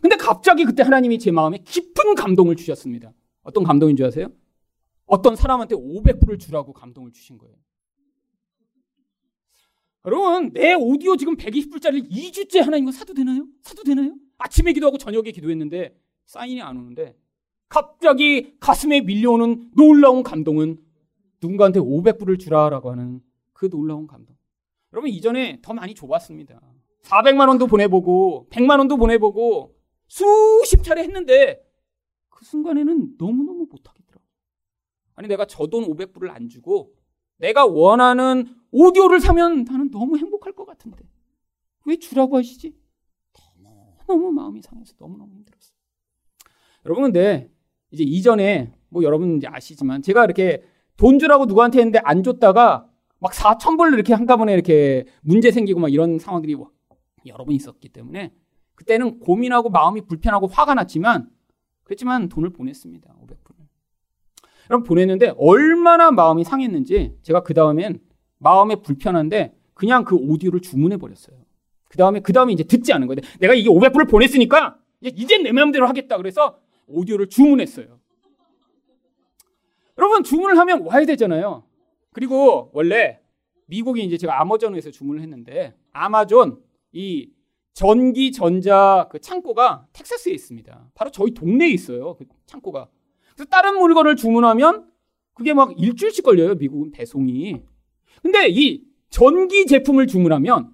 [0.00, 3.12] 근데 갑자기 그때 하나님이 제 마음에 깊은 감동을 주셨습니다.
[3.42, 4.28] 어떤 감동인 줄 아세요?
[5.06, 7.56] 어떤 사람한테 500불을 주라고 감동을 주신 거예요.
[10.04, 13.44] 여러분, 내 오디오 지금 120불짜리 2주째 하나님 거 사도 되나요?
[13.60, 14.14] 사도 되나요?
[14.38, 15.96] 아침에 기도하고 저녁에 기도했는데
[16.26, 17.16] 사인이 안 오는데
[17.68, 20.78] 갑자기 가슴에 밀려오는 놀라운 감동은
[21.40, 23.20] 누군가한테 500불을 주라라고 하는
[23.52, 24.36] 그 놀라운 감동.
[24.92, 26.60] 여러분, 이전에 더 많이 줘봤습니다.
[27.02, 29.74] 400만 원도 보내보고 100만 원도 보내보고
[30.08, 31.62] 수십 차례 했는데
[32.28, 34.24] 그 순간에는 너무너무 못하겠더라고.
[35.14, 36.94] 아니 내가 저 돈 500불을 안 주고
[37.38, 41.04] 내가 원하는 오디오를 사면 나는 너무 행복할 것 같은데
[41.84, 42.74] 왜 주라고 하시지?
[44.06, 45.76] 너무 마음이 상해서 너무너무 힘들었어요.
[46.84, 47.50] 여러분 근데
[47.90, 50.62] 이제 이전에 뭐 여러분 이제 아시지만 제가 이렇게
[50.96, 52.88] 돈 주라고 누구한테 했는데 안 줬다가
[53.18, 56.56] 막 4천 불 이렇게 한꺼번에 이렇게 문제 생기고 막 이런 상황들이
[57.26, 58.32] 여러 번 있었기 때문에
[58.74, 61.30] 그때는 고민하고 마음이 불편하고 화가 났지만
[61.84, 63.14] 그렇지만 돈을 보냈습니다.
[63.14, 63.54] 500불을.
[64.70, 68.00] 여러분 보냈는데 얼마나 마음이 상했는지 제가 그 다음엔
[68.38, 71.36] 마음에 불편한데 그냥 그 오디오를 주문해 버렸어요.
[71.88, 73.20] 그 다음에 그 다음에 이제 듣지 않은 거예요.
[73.40, 76.16] 내가 이게 500불을 보냈으니까 이제 내 마음대로 하겠다.
[76.16, 77.98] 그래서 오디오를 주문했어요.
[79.98, 81.64] 여러분 주문을 하면 와야 되잖아요.
[82.12, 83.20] 그리고 원래
[83.66, 86.62] 미국이 이제 제가 아마존에서 주문을 했는데 아마존
[86.92, 87.30] 이
[87.74, 90.90] 전기 전자 그 창고가 텍사스에 있습니다.
[90.94, 92.14] 바로 저희 동네에 있어요.
[92.16, 92.88] 그 창고가.
[93.34, 94.86] 그래서 다른 물건을 주문하면
[95.34, 96.54] 그게 막 일주일씩 걸려요.
[96.54, 97.62] 미국은 배송이.
[98.20, 100.72] 근데 이 전기 제품을 주문하면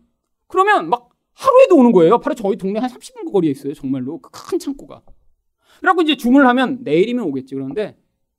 [0.49, 2.19] 그러면 막 하루에도 오는 거예요.
[2.19, 3.75] 바로 저희 동네 한 30분 거리에 있어요.
[3.75, 5.03] 정말로 그 큰 창고가.
[5.81, 7.55] 그래갖고 이제 주문을 하면 내일이면 오겠지.
[7.55, 7.97] 그런데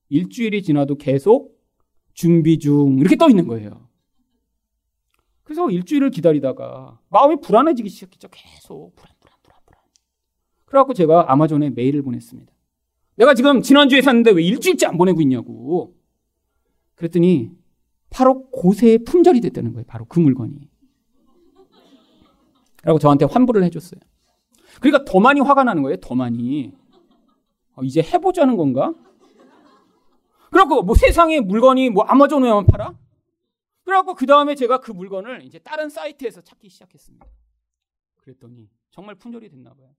[0.09, 1.57] 일주일이 지나도 계속
[2.13, 3.88] 준비 중 이렇게 떠 있는 거예요.
[5.49, 8.27] 그래서 일주일을 기다리다가 마음이 불안해지기 시작했죠.
[8.29, 9.81] 계속 불안, 불안, 불안, 불안.
[10.65, 12.53] 그래갖고 제가 아마존에 메일을 보냈습니다.
[13.15, 15.95] 내가 지금 지난주에 샀는데 왜 일주일째 안 보내고 있냐고.
[16.93, 17.49] 그랬더니
[18.11, 19.85] 바로 고세의 품절이 됐다는 거예요.
[19.87, 20.69] 바로 그 물건이.
[22.83, 23.99] 라고 저한테 환불을 해줬어요.
[24.79, 25.97] 그러니까 더 많이 화가 나는 거예요.
[25.97, 26.75] 더 많이.
[27.73, 28.93] 어, 이제 해보자는 건가?
[30.51, 32.93] 그래갖고 뭐 세상에 물건이 뭐 아마존에만 팔아?
[33.89, 37.25] 그래갖고 그 다음에 제가 그 물건을 이제 다른 사이트에서 찾기 시작했습니다.
[38.17, 39.95] 그랬더니 정말 품절이 됐나 봐요.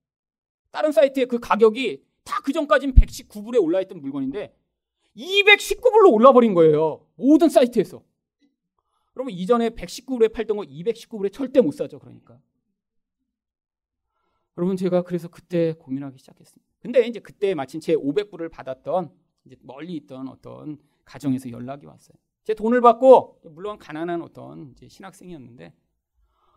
[0.71, 4.55] 다른 사이트에 그 가격이 다 그 전까지는 119불에 올라있던 물건인데
[5.17, 7.05] 219불로 올라버린 거예요.
[7.15, 8.01] 모든 사이트에서.
[9.13, 11.99] 그러면 이전에 119불에 팔던 거 219불에 절대 못 사죠.
[11.99, 12.39] 그러니까.
[14.57, 16.71] 여러분 제가 그래서 그때 고민하기 시작했습니다.
[16.79, 19.13] 근데 이제 그때 마침 제 500불을 받았던
[19.45, 22.15] 이제 멀리 있던 어떤 가정에서 연락이 왔어요.
[22.43, 25.73] 제 돈을 받고 물론 가난한 어떤 신학생이었는데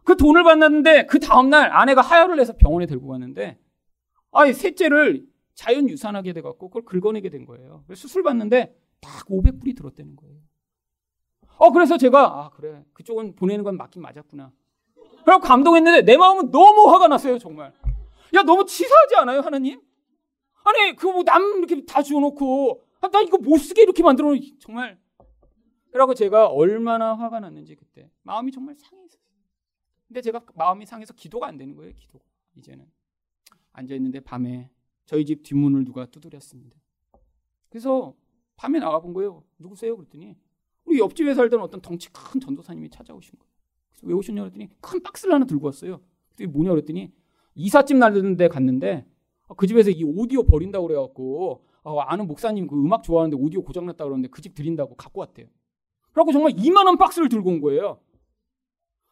[0.05, 3.59] 그 돈을 받았는데 그 다음 날 아내가 하혈을 해서 병원에 들고 갔는데
[4.33, 7.85] 아이 셋째를 자연 유산하게 돼 갖고 그걸 긁어내게 된 거예요.
[7.95, 10.37] 수술 받는데 딱 500불이 들었다는 거예요.
[11.59, 14.53] 어 그래서 제가 아 그래 그쪽은 보내는 건 맞긴 맞았구나.
[15.25, 17.73] 그럼 감동했는데 내 마음은 너무 화가 났어요 정말.
[18.35, 19.81] 야 너무 치사하지 않아요 하나님?
[20.65, 24.41] 아니 그거 뭐 남 이렇게 다 주워놓고 아, 나 이거 못 쓰게 이렇게 만들어 놓
[24.59, 24.99] 정말.
[25.95, 29.23] 그러고 제가 얼마나 화가 났는지 그때 마음이 정말 상했어요.
[30.09, 32.25] 근데 제가 마음이 상해서 기도가 안 되는 거예요 기도가
[32.57, 32.85] 이제는
[33.73, 34.71] 앉아 있는데 밤에
[35.07, 36.77] 저희 집 뒷문을 누가 두드렸습니다.
[37.69, 38.13] 그래서
[38.57, 39.45] 밤에 나가본 거예요.
[39.61, 39.97] 누구세요?
[39.97, 40.37] 그랬더니
[40.85, 43.53] 우리 옆집에 살던 어떤 덩치 큰 전도사님이 찾아오신 거예요.
[43.93, 46.01] 그래서 왜 오셨냐 그랬더니 큰 박스를 하나 들고 왔어요.
[46.35, 47.13] 그랬더니 뭐냐 그랬더니
[47.55, 49.07] 이삿짐 날리는데 갔는데
[49.57, 54.27] 그 집에서 이 오디오 버린다고 그래갖고 어, 아는 목사님 그 음악 좋아하는데 오디오 고장났다 그러는데
[54.27, 55.47] 그 집 드린다고 갖고 왔대요.
[56.15, 58.01] 그래갖고 정말 2만 원 박스를 들고 온 거예요.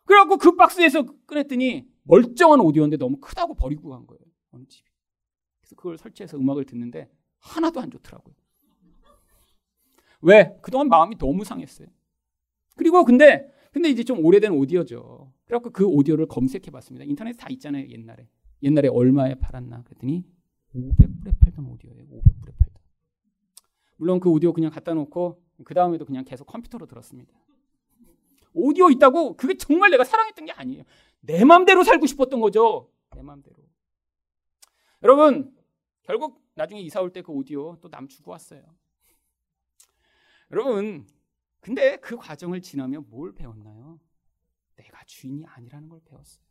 [0.05, 4.21] 그래갖고 그 박스에서 꺼냈더니 멀쩡한 오디오인데 너무 크다고 버리고 간 거예요.
[4.53, 4.89] 어느 집이.
[5.61, 8.35] 그래서 그걸 설치해서 음악을 듣는데 하나도 안 좋더라고요.
[10.23, 10.57] 왜?
[10.63, 11.89] 그동안 마음이 너무 상했어요.
[12.77, 15.33] 그리고 근데 근데 이제 좀 오래된 오디오죠.
[15.47, 17.05] 그래갖고 그 오디오를 검색해 봤습니다.
[17.05, 18.29] 인터넷 다 있잖아요, 옛날에.
[18.63, 20.25] 옛날에 얼마에 팔았나 그랬더니
[20.75, 22.05] 500불에 팔던 오디오예요.
[22.05, 22.83] 500불에 팔던.
[23.97, 27.33] 물론 그 오디오 그냥 갖다 놓고 그 다음에도 그냥 계속 컴퓨터로 들었습니다.
[28.55, 30.85] 오디오 있다고 그게 정말 내가 사랑했던 게 아니에요.
[31.21, 32.91] 내 맘대로 살고 싶었던 거죠.
[33.15, 33.57] 내 맘대로.
[35.03, 35.55] 여러분
[36.03, 38.63] 결국 나중에 이사 올 때 그 오디오 또 남 주고 왔어요.
[40.51, 41.07] 여러분
[41.61, 44.01] 근데 그 과정을 지나면 뭘 배웠나요?
[44.77, 46.43] 내가 주인이 아니라는 걸 배웠어요.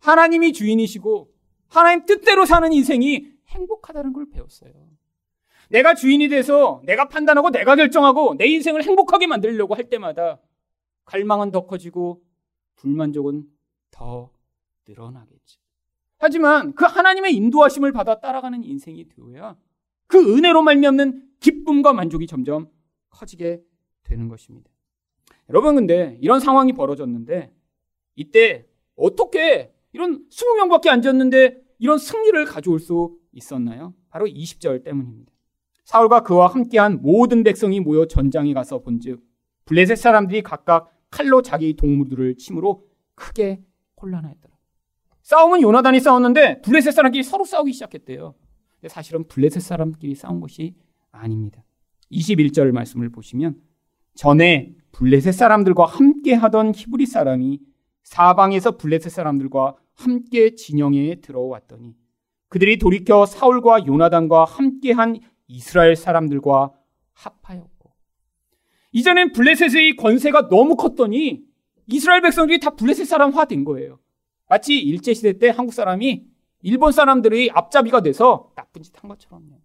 [0.00, 1.32] 하나님이 주인이시고
[1.68, 4.72] 하나님 뜻대로 사는 인생이 행복하다는 걸 배웠어요.
[5.70, 10.40] 내가 주인이 돼서 내가 판단하고 내가 결정하고 내 인생을 행복하게 만들려고 할 때마다
[11.04, 12.22] 갈망은 더 커지고
[12.76, 13.44] 불만족은
[13.90, 14.30] 더
[14.86, 15.60] 늘어나겠죠.
[16.18, 19.56] 하지만 그 하나님의 인도하심을 받아 따라가는 인생이 되어야
[20.06, 22.68] 그 은혜로 말미암는 기쁨과 만족이 점점
[23.10, 23.62] 커지게
[24.02, 24.70] 되는 것입니다.
[25.48, 27.54] 여러분 근데 이런 상황이 벌어졌는데
[28.16, 28.66] 이때
[28.96, 33.94] 어떻게 이런 20명밖에 앉았는데 이런 승리를 가져올 수 있었나요?
[34.10, 35.32] 바로 20절 때문입니다.
[35.90, 39.24] 사울과 그와 함께한 모든 백성이 모여 전장에 가서 본즉
[39.64, 42.84] 블레셋 사람들이 각각 칼로 자기 동물들을 침으로
[43.16, 43.60] 크게
[44.00, 44.54] 혼란하였더라.
[45.22, 48.36] 싸움은 요나단이 싸웠는데 블레셋 사람끼리 서로 싸우기 시작했대요.
[48.76, 50.76] 근데 사실은 블레셋 사람끼리 싸운 것이
[51.10, 51.64] 아닙니다.
[52.12, 53.60] 21절 말씀을 보시면
[54.14, 57.58] 전에 블레셋 사람들과 함께 하던 히브리 사람이
[58.04, 61.96] 사방에서 블레셋 사람들과 함께 진영에 들어왔더니
[62.46, 65.18] 그들이 돌이켜 사울과 요나단과 함께한
[65.50, 66.72] 이스라엘 사람들과
[67.12, 67.90] 합하였고
[68.92, 71.42] 이전엔 블레셋의 권세가 너무 컸더니
[71.86, 73.98] 이스라엘 백성들이 다 블레셋 사람화 된 거예요.
[74.48, 76.24] 마치 일제 시대 때 한국 사람이
[76.62, 79.60] 일본 사람들이 앞잡이가 돼서 나쁜 짓 한 것처럼요.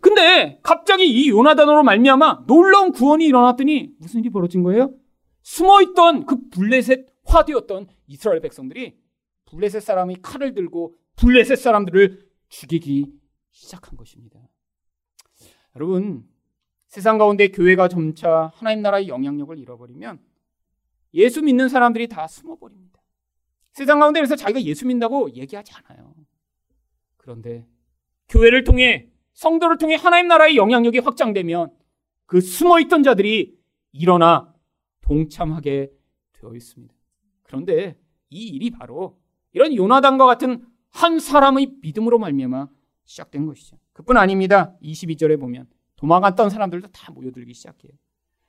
[0.00, 4.92] 근데 갑자기 이 요나단으로 말미암아 놀라운 구원이 일어났더니 무슨 일이 벌어진 거예요?
[5.42, 8.96] 숨어있던 그 블레셋 화되었던 이스라엘 백성들이
[9.46, 13.12] 블레셋 사람이 칼을 들고 블레셋 사람들을 죽이기
[13.52, 14.40] 시작한 것입니다.
[15.76, 16.26] 여러분
[16.88, 20.18] 세상 가운데 교회가 점차 하나님 나라의 영향력을 잃어버리면
[21.14, 23.00] 예수 믿는 사람들이 다 숨어버립니다.
[23.72, 26.14] 세상 가운데 그래서 자기가 예수 믿는다고 얘기하지 않아요.
[27.18, 27.66] 그런데
[28.28, 31.70] 교회를 통해 성도를 통해 하나님 나라의 영향력이 확장되면
[32.24, 33.58] 그 숨어있던 자들이
[33.92, 34.54] 일어나
[35.02, 35.92] 동참하게
[36.32, 36.94] 되어 있습니다.
[37.42, 37.98] 그런데
[38.30, 39.20] 이 일이 바로
[39.52, 42.68] 이런 요나단과 같은 한 사람의 믿음으로 말미암아
[43.04, 43.76] 시작된 것이죠.
[43.96, 44.74] 그뿐 아닙니다.
[44.82, 45.66] 22절에 보면
[45.96, 47.92] 도망갔던 사람들도 다 모여들기 시작해요.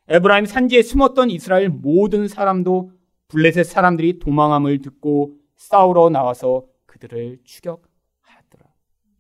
[0.10, 2.92] 에브라임 산지에 숨었던 이스라엘 모든 사람도
[3.30, 8.66] 블레셋 사람들이 도망함을 듣고 싸우러 나와서 그들을 추격하였더라.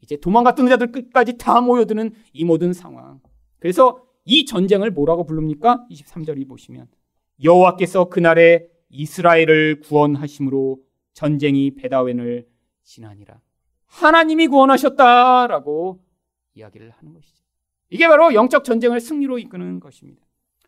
[0.01, 3.21] 이제 도망갔던 자들 끝까지 다 모여드는 이 모든 상황.
[3.59, 5.85] 그래서 이 전쟁을 뭐라고 부릅니까?
[5.89, 6.87] 23절이 보시면
[7.41, 10.79] 여호와께서 그날에 이스라엘을 구원하심으로
[11.13, 12.47] 전쟁이 베다웬을
[12.83, 13.39] 지나니라.
[13.85, 16.06] 하나님이 구원하셨다라고
[16.57, 17.43] 이야기를 하는 것이죠.
[17.89, 20.21] 이게 바로 영적 전쟁을 승리로 이끄는 것입니다.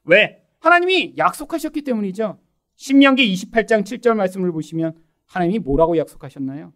[0.06, 0.44] 왜?
[0.60, 2.40] 하나님이 약속하셨기 때문이죠.
[2.76, 6.74] 신명기 28장 7절 말씀을 보시면 하나님이 뭐라고 약속하셨나요?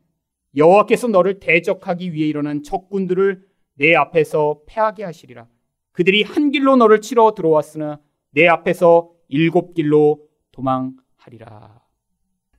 [0.55, 5.47] 여호와께서 너를 대적하기 위해 일어난 적군들을 내 앞에서 패하게 하시리라.
[5.91, 7.99] 그들이 한 길로 너를 치러 들어왔으나
[8.31, 11.81] 내 앞에서 일곱 길로 도망하리라.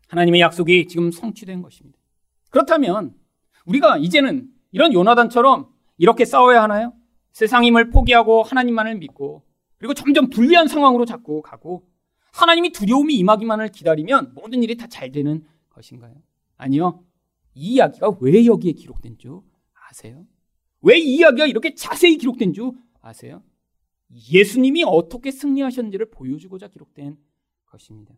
[0.09, 1.99] 하나님의 약속이 지금 성취된 것입니다.
[2.51, 3.15] 그렇다면
[3.67, 6.93] 우리가 이제는 이런 요나단처럼 이렇게 싸워야 하나요?
[7.33, 9.43] 세상 힘을 포기하고 하나님만을 믿고
[9.79, 11.87] 그리고 점점 불리한 상황으로 자꾸 가고
[12.33, 16.15] 하나님이 두려움이 임하기만을 기다리면 모든 일이 다 잘 되는 것인가요?
[16.57, 17.05] 아니요.
[17.55, 19.41] 이 이야기가 왜 여기에 기록된 줄
[19.89, 20.25] 아세요?
[20.83, 23.43] 왜 이 이야기가 이렇게 자세히 기록된 줄 아세요?
[24.33, 27.17] 예수님이 어떻게 승리하셨는지를 보여주고자 기록된
[27.67, 28.15] 것입니다.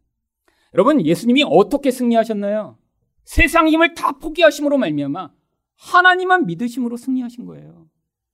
[0.75, 2.79] 여러분, 예수님이 어떻게 승리하셨나요?
[3.25, 5.31] 세상 힘을 다 포기하심으로 말미암아
[5.77, 7.89] 하나님만 믿으심으로 승리하신 거예요.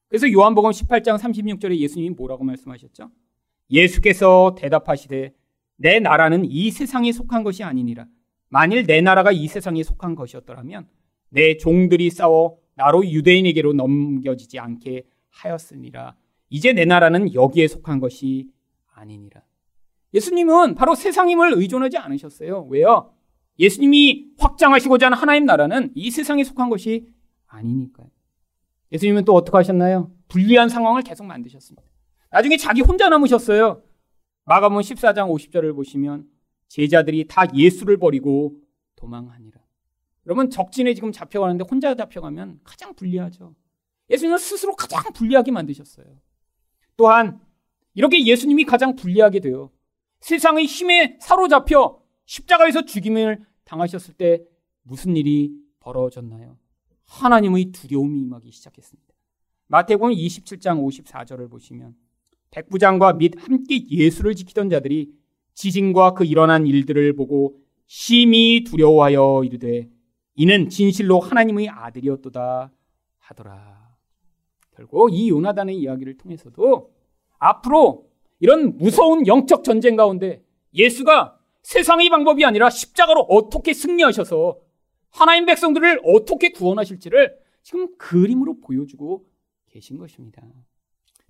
[0.09, 3.11] 그래서 요한복음 18장 36절에 예수님이 뭐라고 말씀하셨죠?
[3.71, 5.35] 예수께서 대답하시되
[5.77, 8.07] 내 나라는 이 세상에 속한 것이 아니니라.
[8.49, 10.87] 만일 내 나라가 이 세상에 속한 것이었더라면
[11.31, 16.15] 내 종들이 싸워 나로 유대인에게로 넘겨지지 않게 하였으니라.
[16.51, 18.51] 이제 내 나라는 여기에 속한 것이
[18.93, 19.43] 아니니라.
[20.13, 22.67] 예수님은 바로 세상 힘을 의존하지 않으셨어요.
[22.69, 23.15] 왜요?
[23.59, 27.07] 예수님이 확장하시고자 하는 하나님 나라는 이 세상에 속한 것이
[27.53, 28.09] 아니니까요.
[28.93, 30.11] 예수님은 또 어떻게 하셨나요?
[30.29, 31.83] 불리한 상황을 계속 만드셨습니다.
[32.31, 33.83] 나중에 자기 혼자 남으셨어요.
[34.45, 36.29] 마가복음 14장 50절을 보시면
[36.69, 38.57] 제자들이 다 예수를 버리고
[38.97, 39.61] 도망하니라.
[40.27, 43.55] 여러분 적진에 지금 잡혀가는데 혼자 잡혀가면 가장 불리하죠.
[44.11, 46.07] 예수님은 스스로 가장 불리하게 만드셨어요.
[46.97, 47.41] 또한
[47.95, 49.71] 이렇게 예수님이 가장 불리하게 되어
[50.21, 54.43] 세상의 힘에 사로잡혀 십자가에서 죽임을 당하셨을 때
[54.83, 56.57] 무슨 일이 벌어졌나요?
[57.13, 59.13] 하나님의 두려움이 임하기 시작했습니다.
[59.69, 61.95] 마태복음 27장 54절을 보시면
[62.51, 65.13] 백부장과 및 함께 예수를 지키던 자들이
[65.55, 69.89] 지진과 그 일어난 일들을 보고 심히 두려워하여 이르되
[70.35, 72.73] 이는 진실로 하나님의 아들이었도다
[73.19, 73.97] 하더라.
[74.75, 76.91] 결국 이 요나단의 이야기를 통해서도
[77.39, 78.07] 앞으로
[78.41, 80.43] 이런 무서운 영적 전쟁 가운데
[80.75, 84.59] 예수가 세상의 방법이 아니라 십자가로 어떻게 승리하셔서
[85.13, 89.27] 하나님 백성들을 어떻게 구원하실지를 지금 그림으로 보여주고
[89.71, 90.43] 계신 것입니다.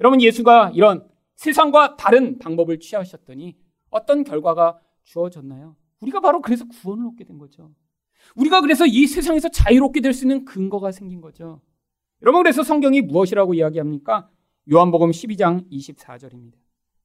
[0.00, 3.56] 여러분, 예수가 이런 세상과 다른 방법을 취하셨더니
[3.90, 5.76] 어떤 결과가 주어졌나요?
[6.00, 7.70] 우리가 바로 그래서 구원을 얻게 된 거죠.
[8.36, 11.60] 우리가 그래서 이 세상에서 자유롭게 될 수 있는 근거가 생긴 거죠.
[12.22, 14.30] 여러분, 그래서 성경이 무엇이라고 이야기합니까?
[14.72, 16.54] 요한복음 12장 24절입니다.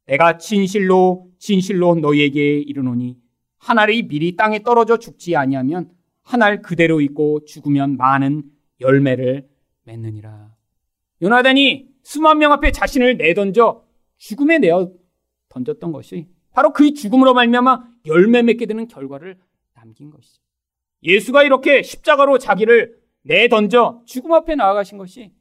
[0.05, 3.17] 내가 진실로 진실로 너희에게 이르노니
[3.57, 5.91] 한 알이 미리 땅에 떨어져 죽지 아니하면
[6.27, 8.43] 한 알 그대로 있고 죽으면 많은
[8.81, 9.47] 열매를
[9.83, 10.53] 맺느니라.
[11.21, 13.85] 요나단이 수만 명 앞에 자신을 내던져
[14.17, 14.91] 죽음에 내어
[15.47, 19.39] 던졌던 것이 바로 그 죽음으로 말미암아 열매 맺게 되는 결과를
[19.73, 20.41] 남긴 것이죠.
[21.03, 25.31] 예수가 이렇게 십자가로 자기를 내던져 죽음 앞에 나아가신 것이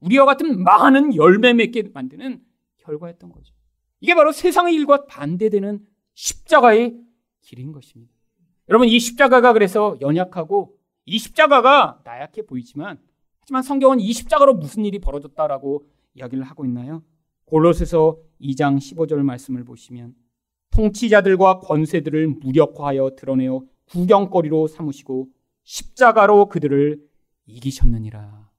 [0.00, 2.42] 우리와 같은 많은 열매 맺게 만드는
[2.78, 3.54] 결과였던 거죠.
[4.00, 5.80] 이게 바로 세상의 일과 반대되는
[6.12, 6.96] 십자가의
[7.40, 8.13] 길인 것입니다.
[8.68, 12.98] 여러분, 이 십자가가 그래서 연약하고 이 십자가가 나약해 보이지만
[13.40, 17.02] 하지만 성경은 이 십자가로 무슨 일이 벌어졌다라고 이야기를 하고 있나요?
[17.44, 20.14] 골로새서 2장 15절 말씀을 보시면
[20.70, 25.28] 통치자들과 권세들을 무력화하여 드러내어 구경거리로 삼으시고
[25.64, 27.00] 십자가로 그들을
[27.46, 28.50] 이기셨느니라.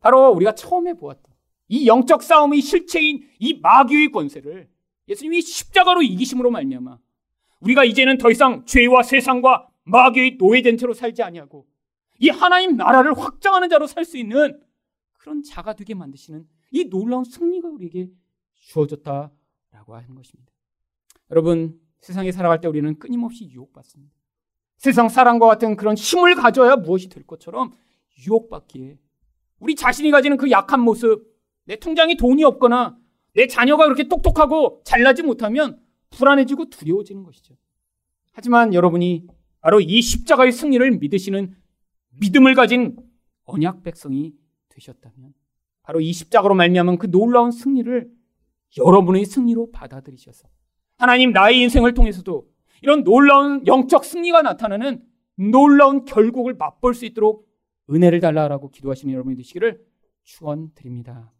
[0.00, 1.32] 바로 우리가 처음에 보았던
[1.68, 4.68] 이 영적 싸움의 실체인 이 마귀의 권세를
[5.08, 6.98] 예수님이 십자가로 이기심으로 말미암아
[7.60, 11.66] 우리가 이제는 더 이상 죄와 세상과 마귀의 노예된 채로 살지 아니하고
[12.18, 14.60] 이 하나님 나라를 확장하는 자로 살 수 있는
[15.18, 18.10] 그런 자가 되게 만드시는 이 놀라운 승리가 우리에게
[18.54, 20.52] 주어졌다라고 하는 것입니다.
[21.30, 24.14] 여러분 세상에 살아갈 때 우리는 끊임없이 유혹받습니다.
[24.76, 27.72] 세상 사람과 같은 그런 힘을 가져야 무엇이 될 것처럼
[28.26, 28.98] 유혹받기에
[29.60, 31.26] 우리 자신이 가지는 그 약한 모습,
[31.64, 32.98] 내 통장에 돈이 없거나
[33.32, 35.80] 내 자녀가 그렇게 똑똑하고 잘나지 못하면
[36.16, 37.54] 불안해지고 두려워지는 것이죠.
[38.32, 39.26] 하지만 여러분이
[39.60, 41.54] 바로 이 십자가의 승리를 믿으시는
[42.20, 42.96] 믿음을 가진
[43.44, 44.34] 언약 백성이
[44.68, 45.34] 되셨다면
[45.82, 48.10] 바로 이 십자가로 말미암은 그 놀라운 승리를
[48.78, 50.48] 여러분의 승리로 받아들이셔서
[50.96, 52.48] 하나님 나의 인생을 통해서도
[52.82, 55.02] 이런 놀라운 영적 승리가 나타나는
[55.36, 57.48] 놀라운 결국을 맛볼 수 있도록
[57.90, 59.84] 은혜를 달라라고 기도하시는 여러분이 되시기를
[60.22, 61.33] 축원드립니다.